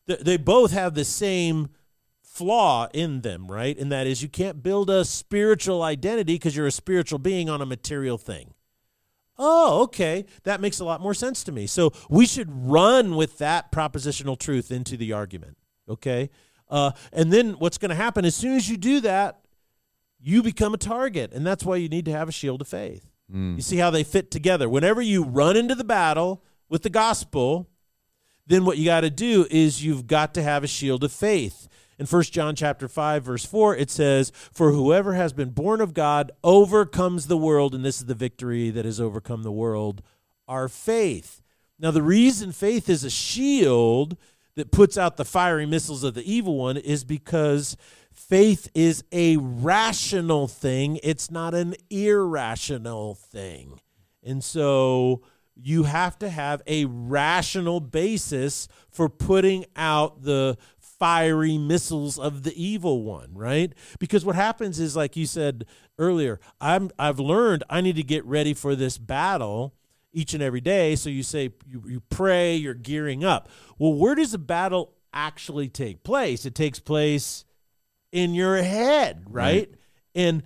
they, 0.07 0.17
they 0.17 0.37
both 0.37 0.73
have 0.73 0.95
the 0.95 1.05
same 1.05 1.69
flaw 2.23 2.87
in 2.93 3.23
them, 3.23 3.51
right? 3.51 3.79
And 3.79 3.91
that 3.91 4.07
is 4.07 4.23
you 4.23 4.29
can't 4.29 4.63
build 4.63 4.91
a 4.91 5.05
spiritual 5.05 5.83
identity 5.83 6.35
because 6.35 6.55
you're 6.55 6.67
a 6.67 6.73
spiritual 6.73 7.19
being 7.19 7.49
on 7.49 7.63
a 7.63 7.67
material 7.67 8.19
thing. 8.19 8.55
Oh, 9.39 9.83
okay. 9.83 10.25
That 10.45 10.61
makes 10.61 10.81
a 10.81 10.85
lot 10.85 11.01
more 11.01 11.15
sense 11.15 11.45
to 11.45 11.53
me. 11.53 11.67
So 11.67 11.93
we 12.09 12.27
should 12.27 12.49
run 12.51 13.17
with 13.17 13.39
that 13.39 13.71
propositional 13.73 14.39
truth 14.39 14.71
into 14.71 14.97
the 14.97 15.13
argument. 15.13 15.57
Okay. 15.89 16.31
Uh, 16.69 16.93
and 17.13 17.33
then 17.33 17.53
what's 17.53 17.79
going 17.79 17.91
to 17.91 17.95
happen 17.95 18.25
as 18.25 18.35
soon 18.35 18.57
as 18.57 18.69
you 18.69 18.77
do 18.77 19.01
that, 19.01 19.41
you 20.21 20.43
become 20.43 20.75
a 20.75 20.79
target. 20.79 21.33
And 21.33 21.47
that's 21.47 21.65
why 21.65 21.77
you 21.77 21.89
need 21.89 22.05
to 22.07 22.13
have 22.13 22.29
a 22.29 22.33
shield 22.33 22.61
of 22.61 22.69
faith. 22.69 23.09
Mm. 23.33 23.57
You 23.57 23.63
see 23.63 23.77
how 23.77 23.91
they 23.91 24.05
fit 24.05 24.31
together. 24.31 24.69
Whenever 24.69 25.01
you 25.01 25.25
run 25.25 25.57
into 25.57 25.75
the 25.75 25.85
battle 25.85 26.43
with 26.69 26.83
the 26.83 26.91
gospel, 26.91 27.69
then 28.47 28.65
what 28.65 28.79
you 28.79 28.85
got 28.85 29.01
to 29.01 29.11
do 29.11 29.47
is 29.51 29.85
you've 29.85 30.07
got 30.07 30.35
to 30.35 30.43
have 30.43 30.65
a 30.65 30.69
shield 30.69 31.05
of 31.05 31.13
faith. 31.13 31.69
In 31.99 32.07
1 32.07 32.23
John 32.25 32.55
chapter 32.55 32.89
5 32.89 33.25
verse 33.25 33.45
4 33.45 33.77
it 33.77 33.91
says, 33.91 34.31
"For 34.53 34.73
whoever 34.73 35.15
has 35.15 35.33
been 35.33 35.51
born 35.51 35.81
of 35.81 35.95
God 35.95 36.31
overcomes 36.45 37.27
the 37.27 37.39
world, 37.39 37.75
and 37.75 37.85
this 37.85 37.99
is 37.99 38.07
the 38.07 38.15
victory 38.15 38.71
that 38.71 38.85
has 38.85 39.01
overcome 39.01 39.43
the 39.43 39.53
world, 39.53 40.03
our 40.47 40.69
faith." 40.69 41.41
Now 41.79 41.91
the 41.91 42.03
reason 42.03 42.53
faith 42.53 42.89
is 42.89 43.03
a 43.03 43.11
shield 43.11 44.17
that 44.57 44.73
puts 44.73 44.99
out 44.99 45.17
the 45.17 45.25
fiery 45.25 45.67
missiles 45.67 46.03
of 46.03 46.15
the 46.15 46.31
evil 46.31 46.57
one 46.57 46.77
is 46.77 47.05
because 47.05 47.77
faith 48.13 48.69
is 48.75 49.05
a 49.13 49.37
rational 49.37 50.49
thing, 50.49 50.99
it's 51.03 51.31
not 51.31 51.55
an 51.55 51.75
irrational 51.91 53.15
thing. 53.15 53.81
And 54.25 54.43
so 54.43 55.23
you 55.55 55.85
have 55.85 56.19
to 56.19 56.29
have 56.29 56.63
a 56.67 56.87
rational 56.87 57.81
basis 57.81 58.69
for 58.91 59.09
putting 59.09 59.65
out 59.77 60.23
the 60.23 60.57
fiery 60.79 61.59
missiles 61.59 62.19
of 62.19 62.43
the 62.43 62.63
evil 62.63 63.03
one, 63.05 63.35
right? 63.35 63.73
Because 63.99 64.25
what 64.25 64.35
happens 64.35 64.81
is 64.81 64.97
like 64.97 65.17
you 65.17 65.27
said 65.27 65.67
earlier, 65.99 66.41
I'm 66.61 66.91
I've 66.99 67.21
learned 67.21 67.65
I 67.69 67.81
need 67.81 67.97
to 67.97 68.03
get 68.03 68.25
ready 68.25 68.55
for 68.55 68.75
this 68.75 68.99
battle 68.99 69.75
each 70.17 70.33
and 70.33 70.43
every 70.43 70.63
day. 70.63 70.97
So 70.97 71.11
you 71.11 71.23
say 71.23 71.51
you, 71.69 71.83
you 71.87 72.01
pray, 72.09 72.57
you're 72.57 72.75
gearing 72.75 73.23
up. 73.23 73.51
Well, 73.79 73.93
where 73.93 74.15
does 74.15 74.33
the 74.33 74.39
battle 74.39 74.95
actually 75.13 75.69
take 75.69 76.03
place? 76.03 76.47
It 76.47 76.55
takes 76.55 76.81
place 76.81 77.45
in 78.13 78.35
your 78.35 78.57
head, 78.63 79.25
right? 79.29 79.69
right. 79.69 79.75
And 80.15 80.43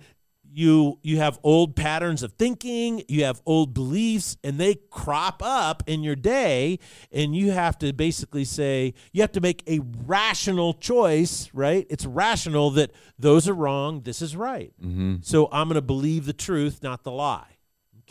you 0.53 0.99
you 1.01 1.17
have 1.17 1.39
old 1.43 1.75
patterns 1.75 2.23
of 2.23 2.33
thinking 2.33 3.03
you 3.07 3.23
have 3.23 3.41
old 3.45 3.73
beliefs 3.73 4.35
and 4.43 4.59
they 4.59 4.75
crop 4.89 5.41
up 5.41 5.81
in 5.87 6.03
your 6.03 6.15
day 6.15 6.77
and 7.11 7.33
you 7.33 7.51
have 7.51 7.77
to 7.77 7.93
basically 7.93 8.43
say 8.43 8.93
you 9.13 9.21
have 9.21 9.31
to 9.31 9.39
make 9.39 9.63
a 9.67 9.79
rational 10.05 10.73
choice 10.73 11.49
right 11.53 11.87
it's 11.89 12.05
rational 12.05 12.69
that 12.69 12.91
those 13.17 13.47
are 13.47 13.53
wrong 13.53 14.01
this 14.01 14.21
is 14.21 14.35
right 14.35 14.73
mm-hmm. 14.81 15.15
so 15.21 15.47
i'm 15.53 15.67
going 15.69 15.75
to 15.75 15.81
believe 15.81 16.25
the 16.25 16.33
truth 16.33 16.83
not 16.83 17.03
the 17.03 17.11
lie 17.11 17.50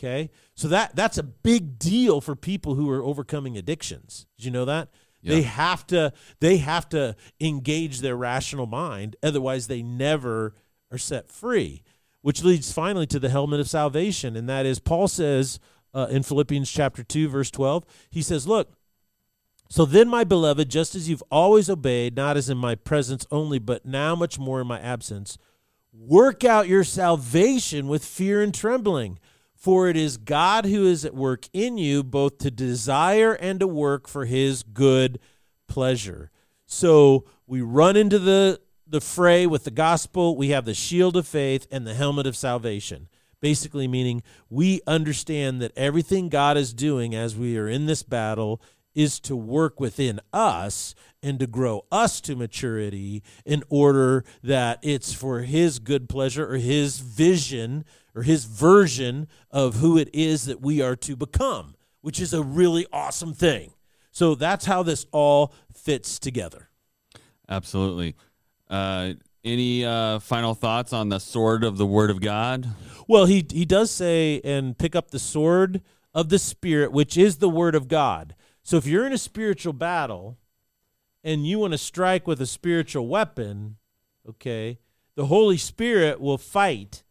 okay 0.01 0.29
so 0.55 0.67
that 0.67 0.95
that's 0.95 1.17
a 1.17 1.23
big 1.23 1.77
deal 1.77 2.21
for 2.21 2.35
people 2.35 2.75
who 2.75 2.89
are 2.89 3.03
overcoming 3.03 3.57
addictions 3.57 4.25
did 4.37 4.45
you 4.45 4.51
know 4.51 4.65
that 4.65 4.89
yeah. 5.21 5.35
they 5.35 5.41
have 5.43 5.85
to 5.85 6.11
they 6.39 6.57
have 6.57 6.89
to 6.89 7.15
engage 7.39 7.99
their 7.99 8.15
rational 8.15 8.65
mind 8.65 9.15
otherwise 9.21 9.67
they 9.67 9.83
never 9.83 10.55
are 10.91 10.97
set 10.97 11.29
free 11.29 11.83
which 12.21 12.43
leads 12.43 12.71
finally 12.71 13.07
to 13.07 13.19
the 13.19 13.29
helmet 13.29 13.59
of 13.59 13.69
salvation. 13.69 14.35
And 14.35 14.47
that 14.47 14.65
is, 14.65 14.79
Paul 14.79 15.07
says 15.07 15.59
uh, 15.93 16.07
in 16.09 16.23
Philippians 16.23 16.69
chapter 16.71 17.03
2, 17.03 17.27
verse 17.29 17.51
12, 17.51 17.85
he 18.09 18.21
says, 18.21 18.47
Look, 18.47 18.71
so 19.69 19.85
then, 19.85 20.09
my 20.09 20.25
beloved, 20.25 20.69
just 20.69 20.95
as 20.95 21.09
you've 21.09 21.23
always 21.31 21.69
obeyed, 21.69 22.15
not 22.15 22.35
as 22.35 22.49
in 22.49 22.57
my 22.57 22.75
presence 22.75 23.25
only, 23.31 23.57
but 23.57 23.85
now 23.85 24.15
much 24.15 24.37
more 24.37 24.59
in 24.59 24.67
my 24.67 24.79
absence, 24.79 25.37
work 25.93 26.43
out 26.43 26.67
your 26.67 26.83
salvation 26.83 27.87
with 27.87 28.03
fear 28.03 28.41
and 28.41 28.53
trembling. 28.53 29.17
For 29.61 29.87
it 29.87 29.95
is 29.95 30.17
God 30.17 30.65
who 30.65 30.87
is 30.87 31.05
at 31.05 31.13
work 31.13 31.47
in 31.53 31.77
you, 31.77 32.01
both 32.01 32.39
to 32.39 32.49
desire 32.49 33.33
and 33.33 33.59
to 33.59 33.67
work 33.67 34.07
for 34.07 34.25
his 34.25 34.63
good 34.63 35.19
pleasure. 35.67 36.31
So 36.65 37.25
we 37.45 37.61
run 37.61 37.95
into 37.95 38.17
the 38.17 38.59
the 38.87 38.99
fray 38.99 39.45
with 39.45 39.63
the 39.63 39.71
gospel, 39.71 40.35
we 40.35 40.49
have 40.49 40.65
the 40.65 40.73
shield 40.73 41.15
of 41.15 41.27
faith 41.27 41.67
and 41.69 41.85
the 41.85 41.93
helmet 41.93 42.25
of 42.25 42.35
salvation. 42.35 43.07
Basically, 43.39 43.87
meaning 43.87 44.23
we 44.49 44.81
understand 44.87 45.61
that 45.61 45.77
everything 45.77 46.27
God 46.27 46.57
is 46.57 46.73
doing 46.73 47.13
as 47.13 47.35
we 47.35 47.55
are 47.55 47.67
in 47.67 47.85
this 47.85 48.01
battle 48.01 48.63
is 48.95 49.19
to 49.19 49.35
work 49.35 49.79
within 49.79 50.19
us 50.33 50.95
and 51.21 51.39
to 51.39 51.45
grow 51.45 51.85
us 51.91 52.19
to 52.21 52.35
maturity 52.35 53.21
in 53.45 53.63
order 53.69 54.25
that 54.41 54.79
it's 54.81 55.13
for 55.13 55.41
His 55.41 55.77
good 55.77 56.09
pleasure 56.09 56.51
or 56.51 56.57
His 56.57 56.97
vision 56.97 57.85
or 58.15 58.23
His 58.23 58.45
version 58.45 59.27
of 59.49 59.75
who 59.75 59.97
it 59.97 60.09
is 60.13 60.45
that 60.45 60.61
we 60.61 60.81
are 60.81 60.95
to 60.97 61.15
become, 61.15 61.75
which 62.01 62.19
is 62.19 62.33
a 62.33 62.43
really 62.43 62.85
awesome 62.91 63.33
thing. 63.33 63.73
So 64.11 64.35
that's 64.35 64.65
how 64.65 64.83
this 64.83 65.05
all 65.11 65.53
fits 65.73 66.19
together. 66.19 66.69
Absolutely. 67.47 68.15
Uh, 68.69 69.13
any 69.43 69.85
uh, 69.85 70.19
final 70.19 70.53
thoughts 70.53 70.93
on 70.93 71.09
the 71.09 71.19
sword 71.19 71.63
of 71.63 71.77
the 71.77 71.85
Word 71.85 72.09
of 72.09 72.21
God? 72.21 72.67
Well, 73.07 73.25
he 73.25 73.45
he 73.51 73.65
does 73.65 73.91
say, 73.91 74.39
and 74.43 74.77
pick 74.77 74.95
up 74.95 75.11
the 75.11 75.19
sword 75.19 75.81
of 76.13 76.29
the 76.29 76.39
Spirit, 76.39 76.91
which 76.91 77.17
is 77.17 77.37
the 77.37 77.49
Word 77.49 77.75
of 77.75 77.87
God. 77.87 78.35
So 78.63 78.77
if 78.77 78.85
you're 78.85 79.07
in 79.07 79.13
a 79.13 79.17
spiritual 79.17 79.73
battle 79.73 80.37
and 81.23 81.47
you 81.47 81.59
want 81.59 81.73
to 81.73 81.77
strike 81.77 82.27
with 82.27 82.39
a 82.41 82.45
spiritual 82.45 83.07
weapon, 83.07 83.77
okay, 84.27 84.79
the 85.15 85.25
Holy 85.25 85.57
Spirit 85.57 86.21
will 86.21 86.37
fight, 86.37 87.03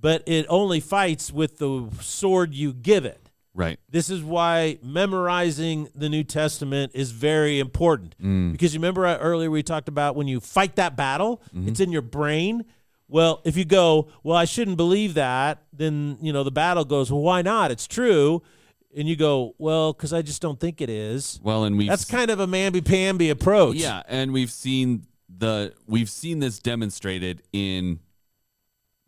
but 0.00 0.22
it 0.26 0.46
only 0.48 0.80
fights 0.80 1.32
with 1.32 1.58
the 1.58 1.88
sword 2.00 2.54
you 2.54 2.72
give 2.72 3.04
it. 3.04 3.20
Right. 3.54 3.78
This 3.88 4.10
is 4.10 4.22
why 4.22 4.78
memorizing 4.82 5.88
the 5.94 6.08
New 6.08 6.22
Testament 6.22 6.92
is 6.94 7.10
very 7.10 7.58
important. 7.58 8.14
Mm. 8.22 8.52
Because 8.52 8.72
you 8.72 8.78
remember 8.78 9.04
earlier 9.04 9.50
we 9.50 9.62
talked 9.62 9.88
about 9.88 10.14
when 10.14 10.28
you 10.28 10.40
fight 10.40 10.76
that 10.76 10.96
battle, 10.96 11.42
mm-hmm. 11.54 11.68
it's 11.68 11.80
in 11.80 11.90
your 11.90 12.02
brain. 12.02 12.64
Well, 13.08 13.42
if 13.44 13.56
you 13.56 13.64
go, 13.64 14.08
well, 14.22 14.36
I 14.36 14.44
shouldn't 14.44 14.76
believe 14.76 15.14
that, 15.14 15.64
then 15.72 16.16
you 16.22 16.32
know 16.32 16.44
the 16.44 16.52
battle 16.52 16.84
goes, 16.84 17.10
well, 17.10 17.22
why 17.22 17.42
not? 17.42 17.72
It's 17.72 17.88
true, 17.88 18.40
and 18.96 19.08
you 19.08 19.16
go, 19.16 19.56
well, 19.58 19.92
because 19.92 20.12
I 20.12 20.22
just 20.22 20.40
don't 20.40 20.60
think 20.60 20.80
it 20.80 20.88
is. 20.88 21.40
Well, 21.42 21.64
and 21.64 21.76
we 21.76 21.88
that's 21.88 22.04
kind 22.04 22.30
of 22.30 22.38
a 22.38 22.46
mamby 22.46 22.84
pamby 22.84 23.30
approach. 23.30 23.74
Yeah, 23.76 24.04
and 24.06 24.32
we've 24.32 24.50
seen 24.50 25.06
the 25.28 25.74
we've 25.88 26.08
seen 26.08 26.38
this 26.38 26.60
demonstrated 26.60 27.42
in 27.52 27.98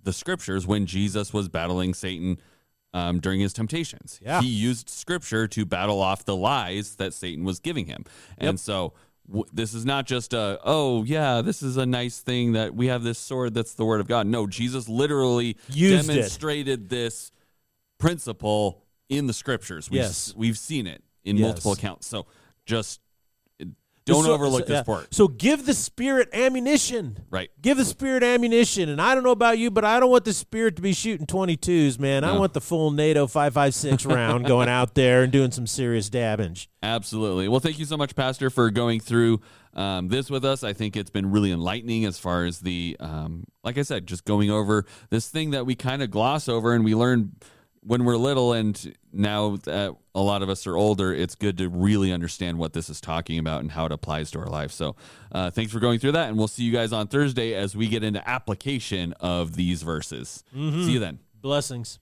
the 0.03 0.13
scriptures 0.13 0.67
when 0.67 0.87
Jesus 0.87 1.33
was 1.33 1.49
battling 1.49 1.95
Satan 1.95 2.39
um, 2.95 3.21
during 3.21 3.41
his 3.41 3.53
temptations. 3.53 4.21
Yeah. 4.23 4.41
He 4.43 4.49
used 4.49 4.91
scripture 4.91 5.49
to 5.49 5.65
battle 5.65 6.01
off 6.01 6.25
the 6.25 6.37
lies 6.37 6.97
that 6.97 7.15
Satan 7.15 7.45
was 7.45 7.59
giving 7.59 7.87
him. 7.87 8.05
And 8.39 8.55
yep. 8.55 8.59
so 8.59 8.93
w- 9.27 9.47
this 9.53 9.73
is 9.75 9.87
not 9.87 10.07
just 10.07 10.35
a 10.35 10.59
oh 10.65 11.05
yeah 11.05 11.41
this 11.43 11.63
is 11.63 11.77
a 11.77 11.87
nice 11.87 12.19
thing 12.21 12.53
that 12.53 12.75
we 12.75 12.89
have 12.89 13.03
this 13.03 13.19
sword 13.19 13.55
that's 13.55 13.75
the 13.75 13.85
word 13.85 14.01
of 14.01 14.09
god 14.09 14.27
no 14.27 14.47
jesus 14.49 14.89
literally 14.89 15.57
Used 15.69 16.11
it. 16.11 16.13
demonstrated 16.13 16.89
this 16.89 17.31
principle 17.99 18.85
in 19.09 19.27
the 19.27 19.33
scriptures 19.33 19.91
we've, 19.91 20.01
Yes. 20.01 20.35
we've 20.37 20.59
seen 20.59 20.87
it 20.87 21.03
in 21.25 21.37
Yes. 21.37 21.45
multiple 21.47 21.73
accounts 21.73 22.07
so 22.07 22.27
just 22.67 23.01
don't 24.05 24.25
So- 24.25 24.33
overlook 24.33 24.63
so- 24.63 24.67
this 24.69 24.75
yeah. 24.79 24.83
part 24.83 25.15
So 25.15 25.29
give 25.29 25.65
the 25.67 25.75
spirit 25.75 26.29
ammunition. 26.33 27.19
right 27.31 27.51
Give 27.61 27.77
the 27.77 27.85
spirit 27.85 28.23
ammunition. 28.23 28.89
And 28.89 29.01
I 29.01 29.15
don't 29.15 29.23
know 29.25 29.31
about 29.31 29.59
you, 29.59 29.71
but 29.71 29.85
I 29.85 30.01
don't 30.01 30.11
want 30.11 30.25
the 30.25 30.33
spirit 30.33 30.77
to 30.77 30.83
be 30.83 30.93
shooting 30.93 31.27
22s, 31.27 31.99
man. 31.99 32.25
I 32.25 32.37
want 32.37 32.53
the 32.53 32.61
full 32.61 32.91
NATO 32.91 33.27
556 33.27 34.05
round 34.07 34.47
going 34.47 34.69
out 34.69 34.95
there 34.95 35.23
and 35.23 35.33
doing 35.33 35.51
some 35.53 35.67
serious 35.67 36.09
damage. 36.11 36.69
Absolutely. 36.83 37.49
Well, 37.49 37.61
thank 37.61 37.79
you 37.79 37.85
so 37.85 37.97
much, 37.97 38.15
Pastor, 38.17 38.51
for 38.51 38.71
going 38.71 38.99
through 39.01 39.41
um, 39.75 40.09
this 40.09 40.29
with 40.29 40.45
us. 40.45 40.65
I 40.65 40.73
think 40.73 40.97
it's 40.97 41.11
been 41.11 41.31
really 41.31 41.53
enlightening 41.53 42.05
as 42.05 42.19
far 42.19 42.45
as 42.45 42.61
the, 42.61 42.97
um, 43.01 43.45
like 43.65 43.79
I 43.79 43.83
said, 43.83 44.07
just 44.07 44.25
going 44.25 44.51
over 44.51 44.85
this 45.11 45.29
thing 45.29 45.53
that 45.53 45.65
we 45.65 45.75
kind 45.75 46.03
of 46.03 46.11
gloss 46.11 46.49
over 46.49 46.75
and 46.75 46.85
we 46.85 46.95
learn 46.95 47.33
when 47.83 48.05
we're 48.05 48.17
little. 48.17 48.53
And 48.53 48.95
now 49.13 49.57
that 49.65 49.95
a 50.15 50.21
lot 50.21 50.43
of 50.43 50.49
us 50.49 50.67
are 50.67 50.77
older, 50.77 51.13
it's 51.13 51.35
good 51.35 51.59
to 51.59 51.69
really 51.69 52.13
understand 52.13 52.59
what 52.59 52.73
this 52.73 52.89
is 52.89 53.01
talking 53.01 53.39
about 53.39 53.61
and 53.61 53.71
how 53.73 53.87
it 53.87 53.93
applies 53.93 54.31
to 54.33 54.39
our 54.39 54.47
life. 54.47 54.73
So 54.73 54.97
uh, 55.31 55.51
thanks 55.51 55.73
for 55.73 55.81
going 55.81 55.99
through 55.99 56.13
that. 56.13 56.29
And 56.29 56.39
we'll 56.39 56.49
see 56.49 56.65
you 56.65 56.73
guys 56.73 56.93
on 56.93 57.09
Thursday 57.09 57.55
as 57.55 57.77
we 57.77 57.89
get 57.89 58.03
into 58.03 58.27
application 58.29 59.13
of 59.21 59.57
these 59.57 59.83
verses. 59.83 60.45
See 60.55 60.93
you 60.93 60.99
then. 60.99 61.21
Blessings. 61.41 61.99